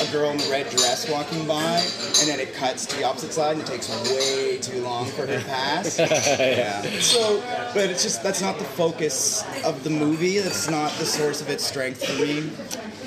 a 0.00 0.10
girl 0.12 0.30
in 0.30 0.40
a 0.40 0.50
red 0.50 0.70
dress 0.70 1.10
walking 1.10 1.46
by, 1.46 1.78
and 2.20 2.28
then 2.28 2.38
it 2.38 2.54
cuts 2.54 2.86
to 2.86 2.96
the 2.96 3.04
opposite 3.04 3.32
side, 3.32 3.52
and 3.56 3.62
it 3.62 3.66
takes 3.66 3.88
way 4.12 4.58
too 4.58 4.80
long 4.82 5.06
for 5.06 5.26
her 5.26 5.38
to 5.38 5.44
pass. 5.46 5.98
yeah. 6.38 6.80
So, 7.00 7.40
but 7.74 7.90
it's 7.90 8.02
just 8.04 8.22
that's 8.22 8.40
not 8.40 8.58
the 8.58 8.64
focus 8.64 9.42
of 9.64 9.82
the 9.82 9.90
movie. 9.90 10.38
That's 10.38 10.70
not 10.70 10.92
the 10.92 11.04
source 11.06 11.40
of 11.40 11.50
its 11.50 11.64
strength 11.66 12.04
for 12.06 12.14
me. 12.22 12.50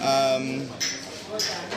Um, 0.02 0.68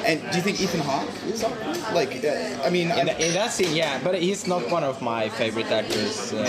and 0.06 0.20
do 0.30 0.36
you 0.38 0.42
think 0.42 0.60
Ethan 0.60 0.80
Hawke 0.80 1.08
is 1.32 1.42
awkward? 1.44 1.76
Like, 1.94 2.12
uh, 2.24 2.66
I 2.66 2.70
mean, 2.70 2.88
In, 2.90 2.92
I'm- 2.98 3.06
that- 3.06 3.20
in 3.20 3.32
that 3.34 3.50
scene, 3.52 3.74
yeah, 3.74 3.98
but 4.04 4.14
he's 4.20 4.46
not 4.46 4.62
one 4.70 4.84
of 4.84 5.00
my 5.00 5.28
favorite 5.40 5.70
actors. 5.80 6.32
Uh, 6.32 6.44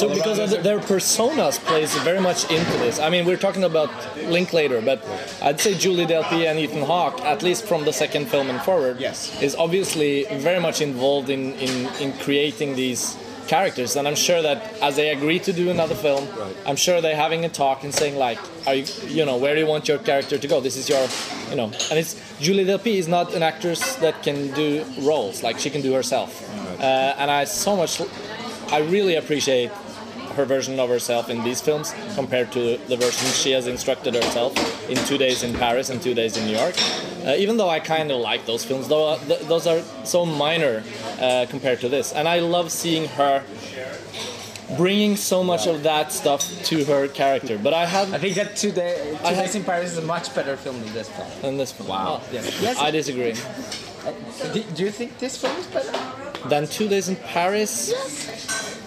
So 0.00 0.08
because 0.18 0.38
of 0.38 0.50
the, 0.50 0.58
their 0.68 0.78
personas 0.80 1.58
plays 1.68 1.92
very 2.08 2.20
much 2.20 2.40
into 2.50 2.74
this. 2.84 2.98
I 3.00 3.08
mean, 3.10 3.24
we're 3.28 3.42
talking 3.46 3.64
about 3.64 3.90
Linklater, 4.36 4.80
but 4.82 5.00
I'd 5.42 5.60
say 5.60 5.74
Julie 5.74 6.06
Delpy 6.06 6.46
and 6.48 6.58
Ethan 6.58 6.82
Hawke, 6.82 7.20
at 7.24 7.42
least 7.42 7.64
from 7.70 7.84
the 7.84 7.92
second 7.92 8.26
film 8.26 8.50
and 8.50 8.60
forward, 8.60 8.96
Yes. 9.00 9.18
is 9.42 9.54
obviously 9.56 10.24
very 10.48 10.60
much 10.60 10.80
involved 10.80 11.30
in, 11.30 11.54
in, 11.66 11.74
in 12.00 12.12
creating 12.24 12.76
these 12.76 13.16
characters, 13.48 13.96
and 13.96 14.06
I'm 14.06 14.14
sure 14.28 14.40
that 14.42 14.58
as 14.82 14.94
they 14.96 15.08
agree 15.10 15.38
to 15.40 15.52
do 15.52 15.70
another 15.70 15.94
film, 15.94 16.24
Right. 16.38 16.54
I'm 16.66 16.76
sure 16.76 17.00
they're 17.00 17.16
having 17.26 17.44
a 17.44 17.48
talk 17.48 17.82
and 17.84 17.92
saying 17.94 18.16
like, 18.16 18.38
"Are 18.66 18.74
you, 18.74 18.84
you 19.18 19.24
know, 19.24 19.36
where 19.42 19.54
do 19.54 19.60
you 19.60 19.66
want 19.66 19.88
your 19.88 19.98
character 19.98 20.36
to 20.38 20.48
go? 20.48 20.60
This 20.60 20.76
is 20.76 20.88
your, 20.88 21.04
you 21.50 21.56
know." 21.56 21.68
And 21.90 21.98
it's 21.98 22.14
Julie 22.40 22.64
Delpy 22.64 22.94
is 23.02 23.08
not 23.08 23.34
an 23.34 23.42
actress 23.42 23.82
that 23.96 24.22
can 24.22 24.38
do 24.62 24.84
roles 25.00 25.42
like 25.42 25.58
she 25.58 25.70
can 25.70 25.82
do 25.82 25.92
herself, 25.94 26.30
uh, 26.80 27.20
and 27.20 27.30
I 27.30 27.44
so 27.44 27.74
much, 27.76 28.00
I 28.70 28.78
really 28.94 29.16
appreciate 29.16 29.70
her 30.38 30.44
version 30.46 30.78
of 30.80 30.88
herself 30.88 31.28
in 31.28 31.42
these 31.44 31.60
films 31.60 31.94
compared 32.14 32.50
to 32.52 32.78
the 32.88 32.96
version 32.96 33.26
she 33.42 33.50
has 33.50 33.66
instructed 33.66 34.14
herself 34.14 34.52
in 34.88 34.96
Two 35.04 35.18
Days 35.18 35.42
in 35.42 35.52
Paris 35.52 35.90
and 35.90 36.00
Two 36.00 36.14
Days 36.14 36.36
in 36.38 36.46
New 36.46 36.56
York. 36.56 36.74
Uh, 37.26 37.34
even 37.36 37.56
though 37.58 37.68
I 37.68 37.80
kind 37.80 38.10
of 38.10 38.20
like 38.20 38.46
those 38.46 38.64
films, 38.64 38.86
though 38.88 39.08
uh, 39.08 39.18
th- 39.26 39.40
those 39.52 39.66
are 39.66 39.82
so 40.04 40.24
minor 40.24 40.82
uh, 41.20 41.46
compared 41.50 41.80
to 41.80 41.88
this, 41.88 42.12
and 42.12 42.26
I 42.28 42.38
love 42.38 42.70
seeing 42.70 43.08
her 43.20 43.42
bringing 44.76 45.16
so 45.16 45.42
much 45.42 45.66
of 45.66 45.82
that 45.82 46.12
stuff 46.12 46.42
to 46.64 46.84
her 46.84 47.08
character. 47.08 47.58
But 47.58 47.74
I 47.74 47.84
have 47.86 48.12
I 48.14 48.18
think 48.18 48.34
that 48.36 48.54
Today, 48.56 48.94
I 49.24 49.30
Today's 49.30 49.36
have- 49.52 49.56
in 49.56 49.64
Paris 49.64 49.92
is 49.92 49.98
a 49.98 50.02
much 50.02 50.32
better 50.34 50.56
film 50.56 50.80
than 50.84 50.92
this 50.94 51.08
film. 51.08 51.28
in 51.42 51.56
this 51.58 51.72
film. 51.72 51.88
Wow. 51.88 52.22
Yes. 52.32 52.60
Yes. 52.62 52.78
I 52.78 52.90
disagree. 52.90 53.34
Do, 54.54 54.62
do 54.76 54.84
you 54.84 54.90
think 54.92 55.18
this 55.18 55.36
film 55.36 55.56
is 55.58 55.66
better? 55.66 55.92
Than 56.48 56.66
Two 56.68 56.88
Days 56.88 57.08
in 57.08 57.16
Paris. 57.16 57.90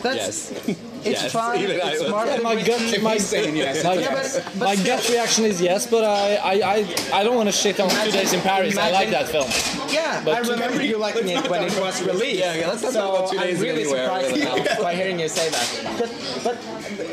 That's, 0.01 0.51
Yes. 0.51 0.77
It's 1.03 1.23
Yes, 1.23 1.31
fine. 1.31 1.59
even 1.61 1.77
It's 1.83 1.99
would- 1.99 2.07
smart. 2.09 2.27
Yeah, 2.27 2.37
my 2.39 2.55
gut, 2.61 3.01
my, 3.01 3.17
saying 3.17 3.55
yes, 3.55 3.83
my, 3.83 3.93
Yeah, 3.93 4.13
but- 4.13 4.43
but 4.59 4.65
my 4.69 4.75
still- 4.75 4.97
gut 4.97 5.09
reaction 5.09 5.45
is 5.45 5.59
yes, 5.61 5.87
but 5.87 6.03
I, 6.03 6.35
I, 6.35 6.53
I, 6.75 6.95
I 7.19 7.23
don't 7.23 7.35
want 7.35 7.49
to 7.49 7.53
shit 7.53 7.79
on 7.79 7.89
Two 7.89 8.11
Days 8.11 8.33
in 8.33 8.41
Paris. 8.41 8.77
I 8.77 8.91
like 8.91 9.09
that 9.09 9.27
film. 9.27 9.49
Yeah, 9.91 10.21
But- 10.23 10.35
I 10.35 10.39
remember 10.49 10.83
you 10.83 10.97
liking 10.97 11.27
it 11.29 11.49
when 11.49 11.63
it 11.63 11.79
was 11.79 12.01
released. 12.03 12.39
Yeah, 12.39 12.53
yeah, 12.55 12.67
let's 12.67 12.83
not 12.83 12.93
so 12.93 12.99
talk 13.01 13.19
about 13.19 13.31
Two 13.31 13.39
I'm 13.39 13.59
really 13.59 13.81
Anywhere 13.81 14.05
surprised 14.05 14.35
really 14.37 14.63
now 14.65 14.81
by 14.87 14.95
hearing 14.95 15.19
you 15.19 15.27
say 15.27 15.49
that. 15.49 15.67
But, 15.99 16.09
but 16.43 16.57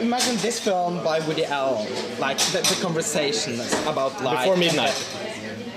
imagine 0.02 0.36
this 0.36 0.60
film 0.60 1.02
by 1.02 1.20
Woody 1.20 1.44
Allen, 1.46 1.86
like 2.18 2.38
the, 2.52 2.58
the 2.60 2.78
conversations 2.82 3.72
about 3.86 4.22
life. 4.22 4.40
Before 4.44 4.56
midnight. 4.56 4.94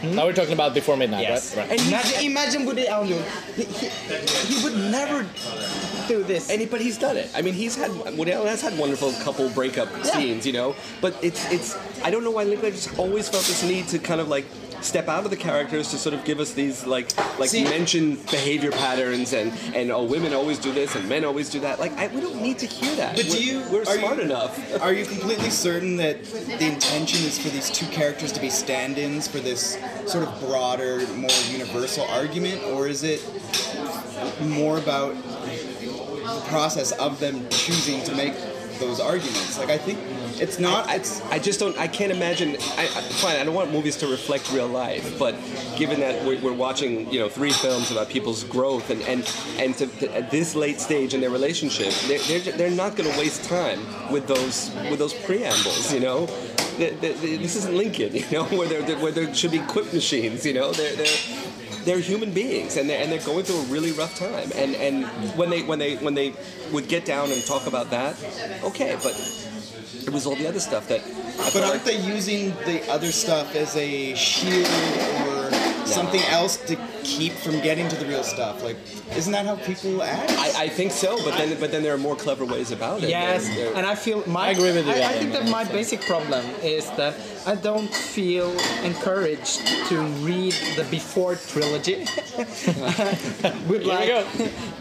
Hmm? 0.02 0.16
Now 0.16 0.26
we're 0.26 0.34
talking 0.34 0.54
about 0.54 0.74
before 0.74 0.98
midnight, 0.98 1.22
Yes. 1.22 1.56
right? 1.56 1.70
right. 1.70 1.80
And 1.80 1.88
imagine, 1.88 2.26
imagine 2.26 2.66
Woody 2.66 2.88
Allen. 2.88 3.08
doing- 3.10 3.24
He, 3.56 3.64
he, 3.64 3.88
he 4.56 4.64
would 4.64 4.76
never 4.92 5.26
do 6.08 6.24
this. 6.24 6.50
And 6.50 6.60
he, 6.62 6.68
but 6.68 6.82
he's 6.82 6.98
done 6.98 7.18
it. 7.18 7.30
I 7.36 7.42
mean, 7.42 7.54
he's 7.54 7.76
had 7.76 7.92
Woody 8.18 8.32
Allen 8.34 8.48
has 8.48 8.62
had 8.62 8.78
wonderful 8.78 9.12
couple 9.24 9.50
breakup 9.50 9.90
scenes, 10.04 10.46
you 10.46 10.54
know. 10.54 10.76
But 11.02 11.16
it's 11.22 11.50
it's 11.52 11.78
I 12.04 12.10
don't 12.10 12.24
know 12.24 12.32
why 12.32 12.44
Linklater 12.44 12.76
just 12.76 12.98
always 12.98 13.30
felt 13.30 13.44
this 13.46 13.64
need 13.64 13.88
to 13.90 14.00
kind 14.00 14.20
of 14.20 14.28
like 14.28 14.46
step 14.82 15.08
out 15.08 15.24
of 15.26 15.30
the 15.32 15.38
characters 15.38 15.90
to 15.92 15.98
sort 15.98 16.14
of 16.14 16.24
give 16.26 16.40
us 16.40 16.54
these 16.54 16.86
like 16.86 17.16
like 17.40 17.50
See- 17.50 17.64
mentioned 17.64 18.26
behavior 18.32 18.72
patterns 18.72 19.34
and 19.34 19.52
and 19.76 19.92
oh 19.92 20.04
women 20.04 20.34
always 20.34 20.58
do 20.60 20.72
this 20.72 20.96
and 20.96 21.08
men 21.08 21.24
always 21.26 21.50
do 21.50 21.60
that. 21.62 21.80
Like 21.80 21.92
I, 21.98 22.08
we 22.08 22.22
don't 22.22 22.42
need 22.42 22.60
to 22.60 22.66
hear 22.66 22.96
that. 22.96 23.16
But 23.16 23.26
do 23.26 23.32
We're- 23.32 23.44
you- 23.44 23.64
We're 23.72 23.86
smart 23.86 24.18
you- 24.18 24.24
enough. 24.24 24.82
Are 24.82 24.94
you 24.94 25.06
completely 25.06 25.50
certain 25.50 25.96
that 25.98 26.24
the 26.24 26.66
intention 26.66 27.26
is 27.26 27.38
for 27.38 27.50
these 27.50 27.70
two 27.70 27.86
characters 27.88 28.32
to 28.34 28.42
be 28.42 28.50
stand-ins 28.50 29.28
for 29.28 29.40
this 29.40 29.78
sort 30.06 30.28
of 30.28 30.40
broader, 30.42 31.06
more 31.16 31.30
universal 31.50 32.06
argument, 32.06 32.64
or 32.64 32.88
is 32.88 33.04
it 33.04 33.22
more 34.42 34.78
about 34.78 35.16
the 35.16 36.44
process 36.48 36.92
of 36.94 37.20
them 37.20 37.48
choosing 37.50 38.04
to 38.04 38.16
make 38.16 38.34
those 38.82 39.00
arguments? 39.00 39.58
Like, 39.58 39.70
I 39.70 39.78
think 39.78 39.98
it's 40.42 40.60
not. 40.60 40.90
It's 40.94 41.22
I 41.32 41.40
just 41.40 41.60
don't. 41.60 41.78
I 41.78 41.88
can't 41.88 42.12
imagine. 42.12 42.56
I, 42.78 42.88
fine, 43.22 43.38
I 43.38 43.44
don't 43.46 43.54
want 43.56 43.72
movies 43.72 43.96
to 43.98 44.08
reflect 44.08 44.52
real 44.52 44.68
life, 44.68 45.18
but 45.18 45.36
given 45.78 46.00
that 46.02 46.26
we're, 46.26 46.40
we're 46.42 46.54
watching, 46.54 47.10
you 47.12 47.20
know, 47.20 47.30
three 47.30 47.52
films 47.52 47.92
about 47.92 48.10
people's 48.10 48.44
growth 48.44 48.90
and 48.90 49.02
and 49.04 49.22
and 49.58 49.76
to, 49.78 49.88
to- 49.88 50.14
at 50.16 50.30
this 50.32 50.56
late 50.56 50.80
stage 50.82 51.14
in 51.14 51.22
their 51.22 51.30
relationship, 51.30 51.94
they're 52.08 52.20
they're, 52.40 52.54
they're 52.58 52.72
not 52.72 52.96
going 52.96 53.10
to 53.12 53.18
waste 53.18 53.44
time 53.46 53.80
with 54.12 54.28
those 54.28 54.72
with 54.90 55.00
those 55.00 55.14
preambles. 55.14 55.94
You 55.94 56.00
know, 56.02 56.26
They- 56.78 56.92
they- 57.02 57.14
they- 57.14 57.38
this 57.38 57.56
isn't 57.56 57.76
Lincoln. 57.76 58.12
You 58.22 58.26
know, 58.32 58.46
where 58.46 58.68
there 58.68 58.98
where 58.98 59.12
there 59.12 59.34
should 59.34 59.52
be 59.52 59.60
quip 59.60 59.94
machines. 59.94 60.46
You 60.46 60.54
know, 60.54 60.72
they're 60.72 60.96
they're 60.96 61.18
they're 61.86 62.00
human 62.00 62.32
beings 62.32 62.78
and 62.78 62.90
they're, 62.90 63.02
and 63.02 63.12
they're 63.12 63.26
going 63.26 63.44
through 63.44 63.60
a 63.60 63.64
really 63.66 63.92
rough 63.92 64.18
time 64.18 64.50
and 64.56 64.76
and 64.76 65.06
when 65.38 65.50
they 65.50 65.62
when 65.64 65.80
they 65.80 65.96
when 65.98 66.14
they 66.14 66.34
would 66.72 66.88
get 66.88 67.06
down 67.06 67.32
and 67.32 67.44
talk 67.46 67.68
about 67.68 67.90
that 67.90 68.16
okay 68.64 68.96
but 69.04 69.14
it 70.08 70.10
was 70.10 70.26
all 70.26 70.36
the 70.36 70.48
other 70.48 70.60
stuff 70.60 70.88
that 70.88 71.02
I 71.02 71.50
but 71.54 71.58
aren't 71.64 71.74
like- 71.74 71.84
they 71.84 72.00
using 72.02 72.50
the 72.66 72.88
other 72.90 73.12
stuff 73.12 73.56
as 73.56 73.76
a 73.76 74.14
shield 74.16 74.68
or 75.28 75.52
something 75.86 76.22
else 76.30 76.58
to 76.68 76.76
keep 77.04 77.34
from 77.34 77.60
getting 77.62 77.90
to 77.90 77.96
the 77.98 78.06
real 78.06 78.24
stuff? 78.24 78.64
Like, 78.64 78.78
isn't 79.18 79.34
that 79.34 79.46
how 79.46 79.56
people 79.58 80.02
act? 80.02 80.32
I, 80.38 80.64
I 80.66 80.70
think 80.70 80.92
so, 80.92 81.18
but 81.26 81.36
then 81.38 81.60
but 81.60 81.72
then 81.72 81.84
there 81.84 81.94
are 81.94 81.98
more 81.98 82.16
clever 82.16 82.46
ways 82.46 82.72
about 82.72 83.04
it. 83.04 83.10
Yes, 83.10 83.48
They're- 83.48 83.56
they're- 83.66 83.74
and 83.76 83.86
I 83.86 83.96
feel 83.96 84.24
my. 84.28 84.48
I 84.48 84.52
agree 84.52 84.72
with 84.72 84.86
you, 84.86 84.94
I, 84.94 85.10
I 85.10 85.14
think 85.20 85.34
that 85.34 85.50
my 85.50 85.66
basic 85.66 86.00
problem 86.02 86.46
is 86.64 86.90
that 86.92 87.14
I 87.46 87.56
don't 87.56 87.94
feel 87.94 88.52
encouraged 88.84 89.66
to 89.90 90.02
read 90.24 90.54
the 90.76 90.86
Before 90.92 91.36
trilogy 91.36 92.06
with 93.68 93.84
like 93.84 94.26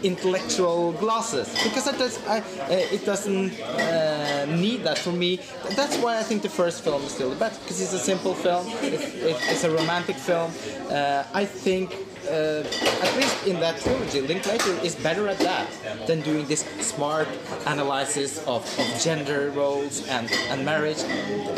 intellectual 0.03 0.91
glasses 0.93 1.49
because 1.63 1.87
it 1.87 1.97
does. 1.97 2.19
I, 2.27 2.39
uh, 2.39 2.43
it 2.69 3.05
doesn't 3.05 3.59
uh, 3.61 4.45
need 4.45 4.83
that 4.83 4.97
for 4.97 5.11
me. 5.11 5.39
That's 5.75 5.97
why 5.97 6.19
I 6.19 6.23
think 6.23 6.41
the 6.43 6.49
first 6.49 6.83
film 6.83 7.01
is 7.03 7.11
still 7.11 7.29
the 7.29 7.35
best 7.35 7.61
because 7.61 7.81
it's 7.81 7.93
a 7.93 7.99
simple 7.99 8.33
film. 8.33 8.65
It's, 8.81 9.15
it's 9.51 9.63
a 9.63 9.71
romantic 9.71 10.17
film. 10.17 10.51
Uh, 10.89 11.23
I 11.33 11.45
think. 11.45 11.95
Uh, 12.29 12.63
at 13.01 13.15
least 13.17 13.47
in 13.47 13.59
that 13.59 13.79
trilogy, 13.81 14.21
Linklater 14.21 14.73
is 14.83 14.95
better 14.95 15.27
at 15.27 15.39
that 15.39 15.67
than 16.07 16.21
doing 16.21 16.45
this 16.47 16.61
smart 16.79 17.27
analysis 17.65 18.39
of, 18.47 18.63
of 18.79 19.01
gender 19.01 19.49
roles 19.51 20.07
and, 20.07 20.31
and 20.49 20.63
marriage. 20.63 20.97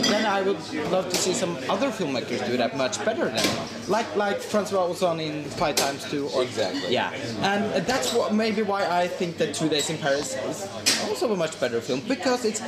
Then 0.08 0.26
I 0.26 0.42
would 0.42 0.58
love 0.90 1.10
to 1.10 1.16
see 1.16 1.34
some 1.34 1.58
other 1.70 1.90
filmmakers 1.90 2.46
do 2.48 2.56
that 2.58 2.78
much 2.78 3.04
better 3.04 3.26
than 3.30 3.46
like 3.88 4.16
like 4.16 4.40
Francois 4.40 4.88
Ozon 4.88 5.20
in 5.22 5.44
Five 5.44 5.76
Times 5.76 6.10
Two. 6.10 6.28
Or, 6.30 6.44
Exactly. 6.44 6.94
Yeah, 6.94 7.12
and 7.42 7.86
that's 7.86 8.14
what 8.14 8.34
maybe 8.34 8.62
why 8.62 8.86
I 8.88 9.08
think 9.08 9.38
that 9.38 9.54
Two 9.56 9.68
Days 9.70 9.90
in 9.90 9.98
Paris 9.98 10.36
is 10.46 10.70
also 11.08 11.34
a 11.34 11.36
much 11.36 11.60
better 11.60 11.82
film 11.82 12.02
because 12.08 12.46
it's 12.46 12.62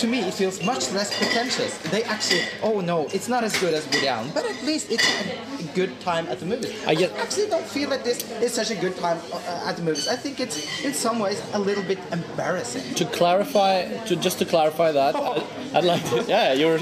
to 0.00 0.06
me 0.06 0.20
it 0.20 0.34
feels 0.34 0.62
much 0.64 0.90
less 0.92 1.16
pretentious. 1.16 1.78
They 1.90 2.02
actually, 2.04 2.42
oh 2.62 2.80
no, 2.80 3.06
it's 3.12 3.28
not 3.28 3.44
as 3.44 3.56
good 3.58 3.74
as 3.74 3.84
Woody 3.86 4.08
Allen, 4.08 4.30
but 4.34 4.44
at 4.44 4.62
least 4.64 4.90
it's 4.90 5.06
good 5.74 5.98
time 6.00 6.26
at 6.28 6.38
the 6.40 6.46
movies. 6.46 6.72
I 6.86 6.94
get- 6.94 7.12
actually 7.16 7.48
don't 7.48 7.64
feel 7.66 7.90
that 7.90 8.04
this 8.04 8.18
is 8.42 8.52
such 8.54 8.70
a 8.70 8.74
good 8.76 8.96
time 8.96 9.18
uh, 9.32 9.68
at 9.68 9.76
the 9.76 9.82
movies. 9.82 10.08
I 10.08 10.16
think 10.16 10.40
it's 10.40 10.56
in 10.84 10.92
some 10.94 11.18
ways 11.18 11.40
a 11.52 11.58
little 11.58 11.84
bit 11.84 11.98
embarrassing. 12.12 12.94
To 12.94 13.04
clarify, 13.06 13.84
to 14.06 14.16
just 14.16 14.38
to 14.38 14.44
clarify 14.44 14.92
that, 14.92 15.14
I- 15.16 15.42
I'd 15.74 15.84
like 15.84 16.04
to. 16.10 16.24
Yeah, 16.28 16.52
you're. 16.54 16.78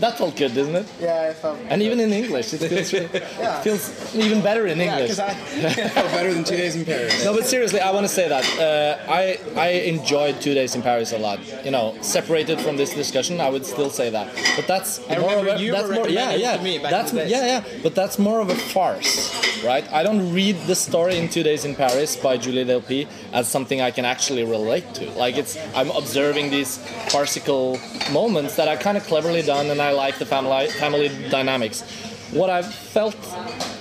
That 0.00 0.16
felt 0.18 0.36
good, 0.36 0.54
didn't 0.54 0.76
it? 0.76 0.86
Yeah, 1.00 1.28
I 1.30 1.34
felt. 1.34 1.58
And 1.68 1.82
even 1.82 2.00
in 2.00 2.12
English, 2.12 2.54
it 2.54 2.58
feels, 2.60 2.92
Yeah. 2.92 3.58
it 3.58 3.62
feels 3.62 4.14
even 4.14 4.40
better 4.40 4.66
in 4.66 4.78
Yeah, 4.78 4.84
English. 4.98 5.16
because 5.16 5.20
I. 5.20 5.94
better 6.16 6.32
than 6.32 6.44
Two 6.44 6.56
Days 6.56 6.74
in 6.76 6.84
Paris. 6.84 7.24
No, 7.24 7.34
but 7.34 7.44
seriously, 7.46 7.80
I 7.80 7.90
want 7.90 8.04
to 8.06 8.12
say 8.12 8.28
that 8.28 8.44
uh, 8.58 9.12
I 9.12 9.38
I 9.56 9.68
enjoyed 9.94 10.40
Two 10.40 10.54
Days 10.54 10.74
in 10.74 10.82
Paris 10.82 11.12
a 11.12 11.18
lot. 11.18 11.38
You 11.64 11.70
know, 11.70 11.94
separated 12.00 12.58
from 12.60 12.76
this 12.76 12.94
discussion, 12.94 13.40
I 13.40 13.50
would 13.50 13.66
still 13.66 13.90
say 13.90 14.08
that. 14.10 14.26
But 14.56 14.66
that's 14.66 15.00
I 15.10 15.18
more 15.18 15.36
of 15.36 15.46
a 15.46 15.60
you 15.62 15.72
that's 15.72 15.88
were 15.88 15.94
more 15.94 16.08
yeah 16.08 16.32
yeah 16.34 16.56
to 16.56 16.62
me 16.62 16.78
back 16.78 16.86
in 16.86 16.90
that's 16.98 17.10
the 17.12 17.18
days. 17.18 17.30
yeah 17.30 17.46
yeah. 17.52 17.80
But 17.82 17.94
that's 17.94 18.18
more 18.22 18.40
of 18.40 18.50
a 18.50 18.54
farce, 18.54 19.62
right? 19.64 19.90
I 19.92 20.02
don't 20.02 20.32
read 20.32 20.56
the 20.66 20.74
story 20.74 21.16
in 21.18 21.28
Two 21.28 21.42
Days 21.42 21.64
in 21.64 21.74
Paris 21.74 22.16
by 22.16 22.36
Julie 22.36 22.64
Delpy 22.64 23.08
as 23.32 23.48
something 23.48 23.80
I 23.80 23.90
can 23.90 24.04
actually 24.04 24.44
relate 24.44 24.94
to. 24.94 25.10
Like 25.10 25.36
it's 25.36 25.56
I'm 25.74 25.90
observing 25.90 26.50
these 26.50 26.78
farcical 27.10 27.78
moments 28.12 28.56
that 28.56 28.68
are 28.68 28.76
kind 28.76 28.96
of 28.96 29.04
cleverly 29.04 29.42
done, 29.42 29.66
and 29.70 29.82
I 29.82 29.92
like 29.92 30.18
the 30.18 30.26
family 30.26 30.68
family 30.68 31.08
dynamics. 31.30 31.82
What 32.30 32.48
I've 32.48 32.72
felt 32.72 33.16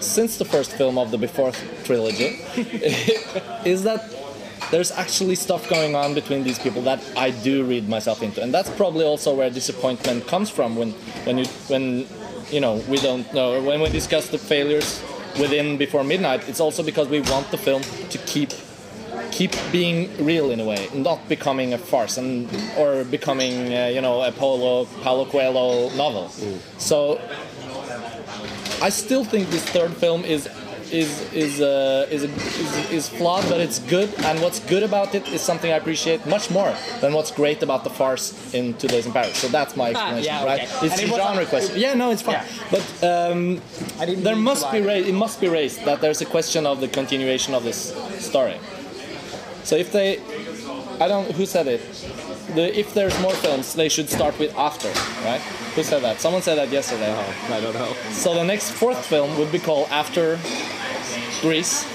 since 0.01 0.37
the 0.37 0.45
first 0.45 0.73
film 0.73 0.97
of 0.97 1.11
the 1.11 1.17
Before 1.17 1.51
trilogy 1.83 2.41
is 3.65 3.83
that 3.83 4.01
there's 4.71 4.91
actually 4.91 5.35
stuff 5.35 5.69
going 5.69 5.95
on 5.95 6.13
between 6.13 6.43
these 6.43 6.57
people 6.57 6.81
that 6.83 6.99
I 7.15 7.31
do 7.31 7.63
read 7.63 7.87
myself 7.87 8.23
into, 8.23 8.41
and 8.41 8.53
that's 8.53 8.69
probably 8.71 9.05
also 9.05 9.33
where 9.33 9.49
disappointment 9.49 10.27
comes 10.27 10.49
from 10.49 10.75
when 10.75 10.91
when 11.25 11.37
you 11.37 11.45
when 11.67 12.07
you 12.51 12.59
know 12.59 12.75
we 12.87 12.97
don't 12.97 13.31
know 13.33 13.61
when 13.61 13.81
we 13.81 13.89
discuss 13.89 14.29
the 14.29 14.37
failures 14.37 15.01
within 15.39 15.77
Before 15.77 16.03
Midnight. 16.03 16.47
It's 16.49 16.59
also 16.59 16.83
because 16.83 17.07
we 17.07 17.21
want 17.21 17.51
the 17.51 17.57
film 17.57 17.83
to 18.09 18.17
keep 18.19 18.51
keep 19.31 19.55
being 19.71 20.09
real 20.23 20.51
in 20.51 20.59
a 20.59 20.65
way, 20.65 20.89
not 20.93 21.27
becoming 21.29 21.73
a 21.73 21.77
farce 21.77 22.17
and 22.17 22.49
or 22.77 23.03
becoming 23.05 23.73
uh, 23.73 23.87
you 23.87 24.01
know 24.01 24.21
a 24.21 24.31
Paulo 24.31 24.85
Paulo 25.01 25.25
Coelho 25.25 25.89
novel. 25.95 26.29
So 26.77 27.19
I 28.81 28.89
still 28.89 29.23
think 29.23 29.49
this 29.49 29.63
third 29.65 29.93
film 29.93 30.23
is 30.23 30.49
is 30.91 31.09
is 31.33 31.61
uh, 31.61 32.07
is, 32.11 32.23
is 32.23 32.91
is 32.91 33.09
flawed, 33.09 33.47
but 33.49 33.59
it's 33.59 33.79
good. 33.79 34.09
And 34.25 34.41
what's 34.41 34.59
good 34.59 34.83
about 34.83 35.15
it 35.15 35.27
is 35.29 35.41
something 35.41 35.71
I 35.71 35.77
appreciate 35.77 36.25
much 36.25 36.49
more 36.51 36.73
than 37.01 37.13
what's 37.13 37.31
great 37.31 37.63
about 37.63 37.83
the 37.83 37.89
farce 37.89 38.53
in 38.53 38.73
Two 38.75 38.87
Days 38.87 39.05
in 39.05 39.11
Paris. 39.13 39.37
So 39.37 39.47
that's 39.47 39.75
my 39.75 39.89
explanation, 39.91 40.25
yeah, 40.33 40.45
right? 40.45 40.61
okay. 40.63 40.85
It's 40.87 40.99
And 41.01 41.11
a 41.11 41.15
it 41.15 41.17
genre 41.17 41.45
question. 41.45 41.79
Yeah, 41.79 41.93
no, 41.93 42.11
it's 42.11 42.21
fine. 42.21 42.35
Yeah. 42.35 42.47
But 42.71 42.85
um, 43.31 43.61
I 43.99 44.05
didn't 44.05 44.23
there 44.23 44.35
must 44.35 44.71
be 44.71 44.81
raised. 44.81 45.07
It 45.07 45.13
must 45.25 45.39
be 45.41 45.47
raised 45.47 45.85
that 45.85 46.01
there's 46.01 46.21
a 46.21 46.25
question 46.25 46.65
of 46.65 46.79
the 46.81 46.87
continuation 46.87 47.53
of 47.53 47.63
this 47.63 47.79
story. 48.19 48.57
So 49.63 49.75
if 49.75 49.91
they 49.91 50.19
I 50.99 51.07
don't. 51.07 51.31
Who 51.31 51.45
said 51.45 51.67
it? 51.67 51.81
The, 52.55 52.77
if 52.77 52.93
there's 52.93 53.17
more 53.21 53.33
films, 53.33 53.73
they 53.73 53.87
should 53.87 54.09
start 54.09 54.37
with 54.37 54.53
after, 54.57 54.89
right? 55.25 55.39
Who 55.75 55.83
said 55.83 56.01
that? 56.03 56.19
Someone 56.19 56.41
said 56.41 56.55
that 56.55 56.69
yesterday. 56.69 57.13
Oh, 57.15 57.53
I 57.53 57.61
don't 57.61 57.73
know. 57.73 57.93
So 58.11 58.33
the 58.33 58.43
next 58.43 58.71
fourth 58.71 59.05
film 59.05 59.37
would 59.37 59.51
be 59.51 59.59
called 59.59 59.87
After 59.89 60.37
Greece, 61.41 61.85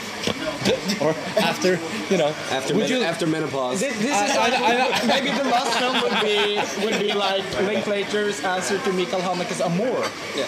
or 1.01 1.11
after, 1.43 1.79
you 2.11 2.19
know. 2.19 2.29
After, 2.51 2.75
would 2.75 2.89
men- 2.89 3.01
you? 3.01 3.03
after 3.07 3.27
menopause. 3.27 3.81
This, 3.81 3.99
this 4.01 4.13
I- 4.13 4.27
is 4.27 4.37
I- 4.37 4.49
like, 4.49 5.05
I- 5.05 5.07
maybe 5.21 5.31
the 5.37 5.45
last 5.45 5.79
film 5.79 6.01
would 6.03 6.21
be 6.23 6.59
would 6.85 6.99
be 7.01 7.13
like 7.13 7.45
Linklater's 7.63 8.43
answer 8.45 8.79
to 8.79 8.93
Michael 8.93 9.21
Haneke's 9.21 9.61
Amour. 9.61 10.05
Yeah. 10.37 10.47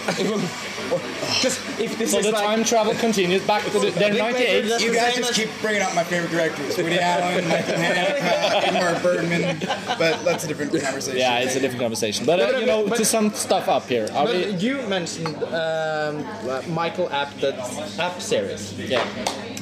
Because 0.89 1.59
if 1.79 1.99
this 1.99 2.13
so 2.13 2.19
is 2.19 2.25
the 2.27 2.33
like 2.33 2.45
time 2.45 2.65
travel 2.65 2.95
continues 2.95 3.47
back 3.47 3.63
to 3.65 3.71
the, 3.79 3.91
they're 3.91 4.15
98. 4.15 4.81
You 4.81 4.95
guys 4.95 5.17
just 5.17 5.35
keep 5.35 5.51
bringing 5.61 5.83
up 5.83 5.95
my 5.95 6.03
favorite 6.05 6.31
directors: 6.31 6.77
Woody 6.79 6.99
Allen, 7.01 7.47
Michael 7.49 7.75
Haneke, 7.75 8.63
Ingmar 8.63 9.03
Bergman. 9.03 9.59
But 9.99 10.25
that's 10.25 10.45
a 10.45 10.49
different 10.49 10.73
conversation. 10.73 11.19
Yeah, 11.19 11.39
it's 11.41 11.57
a 11.57 11.61
different 11.61 11.81
conversation. 11.83 12.25
But, 12.25 12.41
uh, 12.41 12.53
but- 12.53 12.61
you 12.61 12.67
know, 12.67 12.87
but- 12.89 12.97
to 12.97 13.05
sum 13.05 13.33
stuff 13.35 13.69
up 13.69 13.87
here, 13.87 14.09
are 14.15 14.27
we? 14.27 14.47
You 14.55 14.81
mentioned 14.89 15.43
um, 15.45 16.25
Michael 16.73 17.11
Apted's 17.11 17.99
Up 17.99 18.21
series. 18.21 18.73
Yeah. 18.79 19.05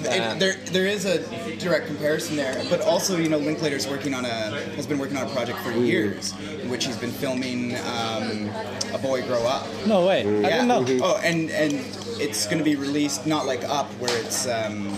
It, 0.00 0.38
there, 0.38 0.54
there 0.66 0.87
is 0.87 1.04
a 1.04 1.18
direct 1.59 1.87
comparison 1.87 2.37
there, 2.37 2.62
but 2.68 2.80
also, 2.80 3.16
you 3.16 3.28
know, 3.28 3.38
Linklater's 3.38 3.87
working 3.88 4.14
on 4.14 4.24
a 4.24 4.28
has 4.76 4.87
been 4.87 4.98
working 4.98 5.16
on 5.16 5.26
a 5.26 5.30
project 5.30 5.59
for 5.61 5.72
years, 5.72 6.35
in 6.61 6.68
which 6.68 6.85
he's 6.87 6.96
been 6.96 7.11
filming 7.12 7.76
um, 7.76 8.50
A 8.92 8.98
Boy 8.98 9.22
Grow 9.26 9.44
Up. 9.46 9.66
No 9.87 10.06
way. 10.06 10.20
I 10.20 10.48
didn't 10.50 10.68
know. 10.68 10.85
Oh, 11.02 11.20
and 11.24 11.50
and 11.50 11.74
it's 12.20 12.46
going 12.46 12.59
to 12.59 12.64
be 12.64 12.76
released 12.76 13.26
not 13.26 13.46
like 13.46 13.64
Up, 13.64 13.87
where 14.00 14.16
it's 14.18 14.46
um, 14.46 14.88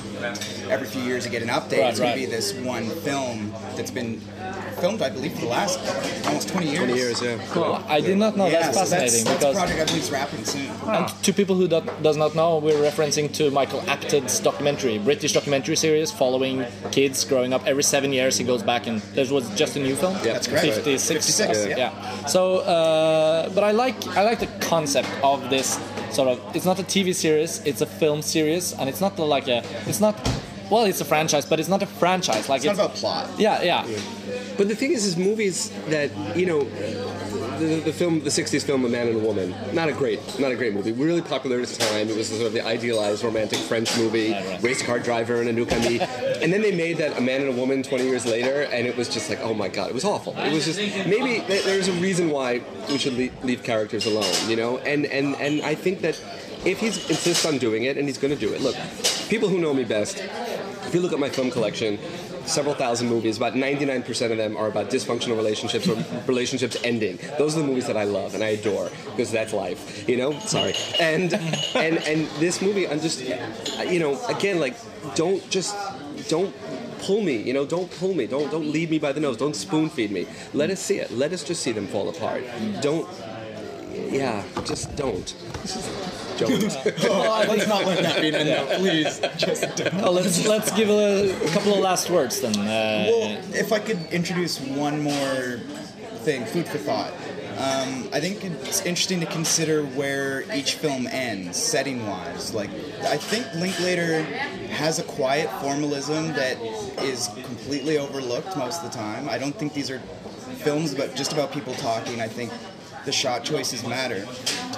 every 0.68 0.86
few 0.86 1.02
years 1.02 1.24
you 1.24 1.30
get 1.30 1.42
an 1.42 1.48
update. 1.48 1.80
Right, 1.80 1.90
it's 1.90 1.98
going 1.98 2.10
right. 2.10 2.20
to 2.20 2.26
be 2.26 2.26
this 2.26 2.52
one 2.54 2.88
film 2.90 3.52
that's 3.76 3.90
been 3.90 4.20
filmed, 4.80 5.02
I 5.02 5.10
believe, 5.10 5.32
for 5.34 5.40
the 5.40 5.46
last 5.46 5.78
almost 6.26 6.48
20 6.48 6.66
years. 6.66 6.78
20 6.78 6.94
years, 6.94 7.22
yeah. 7.22 7.46
Cool. 7.50 7.82
I 7.88 8.00
did 8.00 8.18
not 8.18 8.36
know. 8.36 8.46
Yeah, 8.46 8.70
that's 8.70 8.76
so 8.76 8.84
fascinating 8.84 9.24
that's, 9.24 9.24
that's 9.24 9.44
a 9.44 9.48
because. 9.48 9.56
project 9.56 9.80
I 9.80 9.84
believe 9.84 10.02
is 10.02 10.10
wrapping 10.10 10.44
soon. 10.44 10.70
And 10.86 11.08
to 11.08 11.32
people 11.32 11.56
who 11.56 11.68
do, 11.68 11.82
does 12.02 12.16
not 12.16 12.34
know, 12.34 12.58
we're 12.58 12.72
referencing 12.72 13.32
to 13.34 13.50
Michael 13.50 13.82
Apted's 13.88 14.40
documentary, 14.40 14.98
British 14.98 15.32
documentary 15.32 15.76
series 15.76 16.10
following 16.10 16.64
kids 16.90 17.24
growing 17.24 17.52
up. 17.52 17.66
Every 17.66 17.82
seven 17.82 18.12
years, 18.12 18.36
he 18.36 18.44
goes 18.44 18.62
back 18.62 18.86
and 18.86 19.00
there 19.14 19.26
was 19.32 19.48
just 19.54 19.76
a 19.76 19.80
new 19.80 19.96
film. 19.96 20.14
Yeah, 20.16 20.34
That's 20.34 20.46
correct. 20.46 20.66
56. 20.66 21.08
56, 21.08 21.66
yeah. 21.66 21.76
yeah. 21.76 22.26
So, 22.26 22.58
uh, 22.58 23.48
but 23.50 23.64
I 23.64 23.72
like 23.72 24.06
I 24.08 24.22
like 24.22 24.40
the 24.40 24.46
concept 24.66 25.08
of 25.22 25.50
this 25.50 25.78
sort 26.10 26.28
of. 26.28 26.56
It's 26.56 26.64
not 26.64 26.78
a 26.78 26.82
TV 26.82 27.14
series; 27.14 27.60
it's 27.64 27.80
a 27.80 27.86
film 27.86 28.22
series, 28.22 28.72
and 28.72 28.88
it's 28.88 29.00
not 29.00 29.18
like 29.18 29.48
a. 29.48 29.62
It's 29.86 30.00
not. 30.00 30.14
Well, 30.70 30.84
it's 30.84 31.00
a 31.00 31.04
franchise, 31.04 31.46
but 31.46 31.58
it's 31.60 31.68
not 31.68 31.82
a 31.82 31.86
franchise. 31.86 32.48
Like 32.48 32.58
It's 32.58 32.66
not 32.66 32.74
about 32.74 32.94
plot. 32.94 33.30
Yeah, 33.38 33.62
yeah. 33.62 33.86
But 34.58 34.68
the 34.68 34.74
thing 34.76 34.92
is, 34.92 35.06
is 35.06 35.16
movies 35.16 35.70
that 35.88 36.10
you 36.36 36.44
know, 36.46 36.60
the, 37.58 37.80
the 37.80 37.92
film, 37.92 38.20
the 38.20 38.30
'60s 38.30 38.64
film, 38.64 38.84
A 38.84 38.88
Man 38.88 39.08
and 39.08 39.16
a 39.16 39.18
Woman, 39.18 39.54
not 39.72 39.88
a 39.88 39.92
great, 39.92 40.20
not 40.38 40.50
a 40.50 40.56
great 40.56 40.72
movie. 40.72 40.92
Really 40.92 41.22
popular 41.22 41.56
at 41.56 41.62
its 41.62 41.76
time. 41.76 42.08
It 42.08 42.16
was 42.16 42.28
sort 42.28 42.46
of 42.46 42.52
the 42.52 42.64
idealized 42.64 43.24
romantic 43.24 43.58
French 43.58 43.96
movie, 43.96 44.32
race 44.60 44.82
car 44.82 44.98
driver 44.98 45.40
and 45.40 45.48
a 45.48 45.52
new 45.52 45.66
ami. 45.66 46.00
and 46.00 46.52
then 46.52 46.62
they 46.62 46.74
made 46.74 46.98
that 46.98 47.18
A 47.18 47.20
Man 47.20 47.40
and 47.40 47.50
a 47.50 47.52
Woman 47.52 47.82
20 47.82 48.04
years 48.04 48.24
later, 48.26 48.62
and 48.62 48.86
it 48.86 48.96
was 48.96 49.08
just 49.08 49.28
like, 49.28 49.40
oh 49.42 49.54
my 49.54 49.68
god, 49.68 49.90
it 49.90 49.94
was 49.94 50.04
awful. 50.04 50.36
It 50.38 50.52
was 50.52 50.64
just 50.64 50.78
maybe 51.06 51.40
there's 51.46 51.88
a 51.88 51.92
reason 51.94 52.30
why 52.30 52.62
we 52.88 52.98
should 52.98 53.14
leave, 53.14 53.44
leave 53.44 53.62
characters 53.62 54.06
alone, 54.06 54.34
you 54.48 54.56
know. 54.56 54.78
And 54.78 55.06
and 55.06 55.34
and 55.36 55.62
I 55.62 55.74
think 55.74 56.00
that 56.00 56.20
if 56.64 56.80
he 56.80 56.86
insists 56.86 57.44
on 57.46 57.58
doing 57.58 57.84
it, 57.84 57.96
and 57.96 58.06
he's 58.06 58.18
going 58.18 58.34
to 58.34 58.40
do 58.40 58.52
it, 58.52 58.60
look, 58.60 58.76
people 59.28 59.48
who 59.48 59.58
know 59.58 59.72
me 59.72 59.84
best 59.84 60.22
if 60.88 60.94
you 60.94 61.00
look 61.02 61.12
at 61.12 61.18
my 61.18 61.28
film 61.28 61.50
collection, 61.50 61.98
several 62.48 62.74
thousand 62.74 63.08
movies, 63.08 63.36
about 63.36 63.54
99% 63.54 64.30
of 64.30 64.36
them 64.36 64.56
are 64.56 64.68
about 64.68 64.90
dysfunctional 64.90 65.36
relationships 65.36 65.88
or 65.88 65.96
relationships 66.26 66.76
ending. 66.84 67.18
Those 67.38 67.56
are 67.56 67.60
the 67.60 67.66
movies 67.66 67.86
that 67.86 67.96
I 67.96 68.04
love 68.04 68.34
and 68.34 68.42
I 68.42 68.48
adore 68.48 68.90
because 69.04 69.30
that's 69.30 69.52
life, 69.52 70.08
you 70.08 70.16
know? 70.16 70.38
Sorry. 70.40 70.74
And 71.00 71.34
and 71.74 71.98
and 71.98 72.26
this 72.38 72.60
movie, 72.62 72.88
I'm 72.88 73.00
just, 73.00 73.24
you 73.86 74.00
know, 74.00 74.18
again, 74.26 74.60
like, 74.60 74.74
don't 75.14 75.48
just, 75.50 75.76
don't 76.28 76.54
pull 77.00 77.22
me, 77.22 77.36
you 77.36 77.52
know, 77.52 77.64
don't 77.64 77.90
pull 77.98 78.14
me, 78.14 78.26
don't 78.26 78.50
don't 78.50 78.70
lead 78.70 78.90
me 78.90 78.98
by 78.98 79.12
the 79.12 79.20
nose, 79.20 79.36
don't 79.36 79.54
spoon 79.54 79.88
feed 79.88 80.10
me. 80.10 80.26
Let 80.54 80.70
us 80.70 80.80
see 80.80 80.98
it. 80.98 81.10
Let 81.10 81.32
us 81.32 81.44
just 81.44 81.62
see 81.62 81.72
them 81.72 81.86
fall 81.86 82.08
apart. 82.08 82.42
Don't, 82.80 83.08
yeah, 84.10 84.42
just 84.64 84.94
don't. 84.96 85.34
Don't. 86.38 86.62
Let's 86.62 87.66
not 87.66 87.84
let 87.84 88.02
that 88.02 88.20
be 88.20 88.28
an 88.28 88.34
end 88.36 88.80
please. 88.80 89.20
Just 89.36 89.76
don't. 89.76 89.94
Oh, 90.04 90.12
let's 90.12 90.46
let's 90.46 90.70
give 90.72 90.88
a, 90.88 91.34
couple 91.50 91.74
of 91.74 91.80
last 91.80 92.08
words 92.10 92.40
then. 92.40 92.56
Uh, 92.56 93.06
Well, 93.10 93.38
if 93.52 93.72
I 93.72 93.78
could 93.80 94.00
introduce 94.12 94.60
one 94.60 95.00
more 95.00 95.60
thing, 96.24 96.44
food 96.46 96.66
for 96.68 96.78
thought. 96.78 97.12
Um, 97.58 98.08
I 98.12 98.20
think 98.20 98.44
it's 98.44 98.82
interesting 98.82 99.18
to 99.18 99.26
consider 99.26 99.82
where 99.82 100.44
each 100.54 100.74
film 100.74 101.08
ends, 101.08 101.56
setting-wise. 101.56 102.54
Like, 102.54 102.70
I 103.02 103.16
think 103.16 103.52
Linklater 103.54 104.22
has 104.70 105.00
a 105.00 105.02
quiet 105.02 105.50
formalism 105.60 106.28
that 106.34 106.56
is 107.02 107.28
completely 107.42 107.98
overlooked 107.98 108.56
most 108.56 108.84
of 108.84 108.92
the 108.92 108.96
time. 108.96 109.28
I 109.28 109.38
don't 109.38 109.56
think 109.58 109.72
these 109.74 109.90
are 109.90 109.98
films 110.58 110.92
about 110.92 111.16
just 111.16 111.32
about 111.32 111.50
people 111.50 111.74
talking. 111.74 112.20
I 112.20 112.28
think 112.28 112.52
the 113.04 113.12
shot 113.12 113.44
choices 113.44 113.84
matter. 113.86 114.26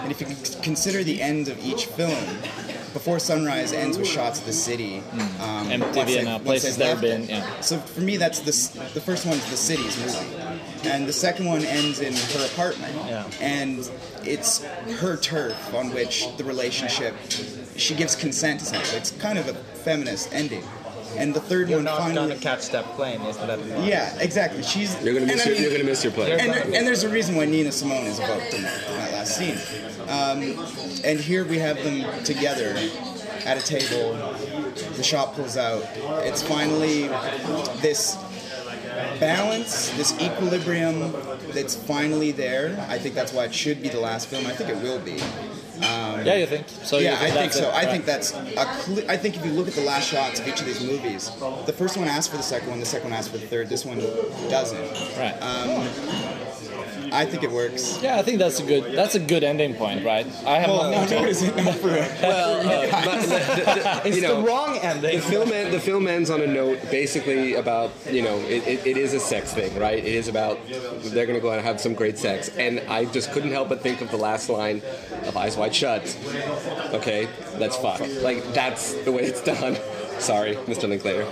And 0.01 0.11
if 0.11 0.21
you 0.21 0.27
consider 0.63 1.03
the 1.05 1.21
end 1.21 1.49
of 1.49 1.59
each 1.65 1.87
film, 1.87 2.25
Before 2.93 3.21
Sunrise 3.21 3.73
ends 3.73 3.97
with 3.99 4.09
shots 4.09 4.41
of 4.41 4.47
the 4.47 4.53
city. 4.53 5.01
Um, 5.39 5.71
Empty 5.71 5.99
once 6.01 6.11
Vienna, 6.11 6.25
they- 6.25 6.31
once 6.33 6.43
places 6.45 6.77
they've 6.77 7.01
they've 7.01 7.29
been, 7.29 7.29
yeah. 7.29 7.61
So 7.61 7.79
for 7.79 8.01
me, 8.01 8.17
that's 8.17 8.41
the 8.41 8.51
the 8.95 9.01
first 9.01 9.27
one's 9.27 9.49
the 9.49 9.57
city's 9.57 9.97
movie, 9.97 10.35
and 10.89 11.07
the 11.07 11.13
second 11.13 11.47
one 11.47 11.65
ends 11.65 12.01
in 12.01 12.13
her 12.15 12.45
apartment, 12.47 12.93
Yeah. 13.07 13.25
and 13.41 13.89
it's 14.25 14.65
her 14.99 15.17
turf 15.17 15.73
on 15.73 15.93
which 15.95 16.27
the 16.37 16.43
relationship. 16.43 17.15
She 17.77 17.95
gives 17.95 18.17
consent 18.17 18.61
essentially. 18.61 18.99
It's 18.99 19.13
kind 19.13 19.39
of 19.39 19.47
a 19.49 19.55
feminist 19.85 20.33
ending, 20.33 20.65
and 21.17 21.35
the 21.35 21.41
3rd 21.41 21.69
You're 21.69 21.79
one 21.79 21.85
not 21.85 21.99
finally. 21.99 22.29
gonna 22.29 22.41
catch 22.41 22.69
that 22.71 22.85
plane, 22.97 23.21
is 23.23 23.37
that? 23.39 23.59
Yeah, 23.85 24.17
exactly. 24.21 24.63
She's. 24.63 24.95
You're 25.03 25.15
gonna 25.15 25.27
miss 25.27 25.33
and 25.33 25.41
I 25.43 25.45
your, 25.47 25.55
mean- 25.55 25.63
you're 25.63 25.73
gonna 25.73 25.85
miss 25.91 26.05
your 26.05 26.13
play. 26.13 26.33
and, 26.39 26.53
there, 26.53 26.63
and 26.65 26.87
there's 26.87 27.03
a 27.05 27.09
reason 27.09 27.37
why 27.37 27.47
Nina 27.47 27.73
Simone 27.73 28.07
is 28.07 28.19
evoked 28.19 28.55
in 28.55 28.63
that, 28.63 28.87
in 28.89 28.97
that 28.97 29.13
last 29.13 29.37
scene. 29.37 29.59
Um, 30.09 30.43
and 31.05 31.19
here 31.21 31.45
we 31.45 31.59
have 31.59 31.83
them 31.83 32.25
together 32.25 32.75
at 33.45 33.57
a 33.59 33.63
table. 33.65 34.15
The 34.97 35.03
shot 35.03 35.35
pulls 35.35 35.57
out. 35.57 35.83
It's 36.25 36.43
finally 36.43 37.09
this 37.81 38.17
balance, 39.19 39.91
this 39.97 40.19
equilibrium 40.21 41.13
that's 41.53 41.75
finally 41.75 42.33
there. 42.33 42.85
I 42.89 42.99
think 42.99 43.15
that's 43.15 43.33
why 43.33 43.45
it 43.45 43.55
should 43.55 43.83
be 43.83 43.89
the 43.89 44.01
last 44.01 44.29
film. 44.29 44.47
I 44.47 44.51
think 44.53 44.71
it 44.71 44.77
will 44.83 44.99
be. 45.01 45.21
Um, 45.83 46.27
yeah, 46.27 46.35
you 46.37 46.47
think? 46.47 46.69
So 46.69 46.99
Yeah, 46.99 47.17
I 47.21 47.31
think 47.31 47.53
so. 47.53 47.69
it, 47.69 47.73
I 47.73 47.73
right. 47.85 47.89
think 47.91 48.05
that's 48.05 48.33
a 48.33 48.43
cle 48.85 48.99
I 49.09 49.17
think 49.17 49.37
if 49.37 49.45
you 49.45 49.53
look 49.53 49.67
at 49.69 49.75
the 49.75 49.81
last 49.83 50.09
shots 50.09 50.39
of 50.41 50.47
each 50.47 50.61
of 50.61 50.67
these 50.67 50.83
movies, 50.85 51.31
the 51.67 51.73
first 51.73 51.97
one 51.97 52.07
asks 52.09 52.29
for 52.29 52.37
the 52.37 52.43
second 52.43 52.69
one, 52.71 52.81
the 52.81 52.87
second 52.87 53.11
one 53.11 53.19
asks 53.19 53.31
for 53.33 53.39
the 53.39 53.47
third. 53.47 53.69
This 53.69 53.85
one 53.85 53.99
doesn't. 54.51 54.81
right. 55.19 55.37
Um, 55.41 55.87
I 57.13 57.27
think 57.27 57.43
it 57.43 57.51
works. 57.51 57.99
yeah, 58.03 58.19
I 58.19 58.23
think 58.23 58.39
that's 58.39 58.61
a 58.61 58.65
good 58.65 58.93
that's 58.95 59.15
a 59.15 59.21
good 59.21 59.43
ending 59.45 59.75
point, 59.75 60.05
right? 60.05 60.27
I 60.47 60.59
have 60.59 60.71
Well, 60.71 60.91
not- 60.91 61.11
no, 61.11 61.23
no, 61.23 61.29
is 61.29 61.43
it 61.43 61.57
not 61.57 61.75
for 61.77 61.89
uh, 61.91 63.05
But 63.05 63.21
the- 63.23 63.29
the- 63.29 64.01
It's 64.11 64.21
know, 64.23 64.41
the 64.43 64.47
wrong 64.49 64.79
ending. 64.79 65.17
The 65.17 65.23
film, 65.23 65.53
en- 65.53 65.71
the 65.73 65.81
film 65.81 66.07
ends 66.09 66.31
on 66.31 66.41
a 66.41 66.47
note 66.47 66.79
basically 66.91 67.55
about, 67.55 67.91
you 68.11 68.23
know, 68.23 68.37
it, 68.41 68.67
it, 68.67 68.87
it 68.87 68.97
is 68.97 69.13
a 69.15 69.21
sex 69.21 69.53
thing, 69.53 69.77
right? 69.79 69.99
It 69.99 70.05
is 70.05 70.29
about 70.29 70.59
they're 70.69 71.27
going 71.27 71.39
to 71.39 71.41
go 71.43 71.51
out 71.51 71.59
and 71.59 71.67
have 71.67 71.81
some 71.81 71.95
great 71.95 72.19
sex. 72.19 72.49
And 72.57 72.81
I 72.89 73.05
just 73.07 73.33
couldn't 73.33 73.51
help 73.53 73.69
but 73.69 73.81
think 73.83 74.01
of 74.01 74.11
the 74.11 74.17
last 74.17 74.49
line 74.49 74.83
of 75.25 75.37
Eyes 75.37 75.57
Wide 75.57 75.75
Shut. 75.75 76.03
Okay, 76.95 77.29
let's 77.59 77.77
fuck. 77.77 78.01
Like, 78.23 78.43
that's 78.53 78.95
the 79.05 79.13
way 79.13 79.23
it's 79.25 79.43
done. 79.43 79.77
Sorry, 80.21 80.55
Mr. 80.67 80.89
Linklater. 80.89 81.25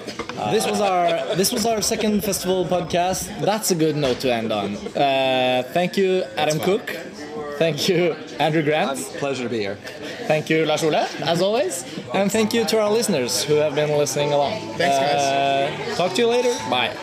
this 0.50 0.66
was 0.66 0.80
our 0.80 1.34
this 1.36 1.52
was 1.52 1.66
our 1.66 1.80
second 1.82 2.24
festival 2.24 2.64
podcast. 2.64 3.28
That's 3.40 3.70
a 3.70 3.74
good 3.74 3.96
note 3.96 4.20
to 4.20 4.32
end 4.32 4.50
on. 4.52 4.76
Uh, 4.76 5.62
thank 5.72 5.96
you, 5.96 6.24
Adam 6.36 6.58
Cook. 6.58 6.90
Thank 7.58 7.88
you, 7.88 8.12
Andrew 8.38 8.62
Grant. 8.62 8.98
Pleasure 9.18 9.44
to 9.44 9.50
be 9.50 9.58
here. 9.58 9.76
Thank 10.28 10.48
you, 10.48 10.64
Lars 10.64 10.84
Ole, 10.84 10.94
as 10.94 11.42
always. 11.42 11.84
And 12.14 12.30
thank 12.30 12.54
you 12.54 12.64
to 12.66 12.80
our 12.80 12.90
listeners 12.90 13.42
who 13.42 13.54
have 13.54 13.74
been 13.74 13.90
listening 13.98 14.32
along. 14.32 14.60
Thanks, 14.78 14.96
guys. 14.98 15.20
Uh, 15.20 15.94
talk 15.96 16.12
to 16.14 16.22
you 16.22 16.28
later. 16.28 16.54
Bye. 16.70 16.94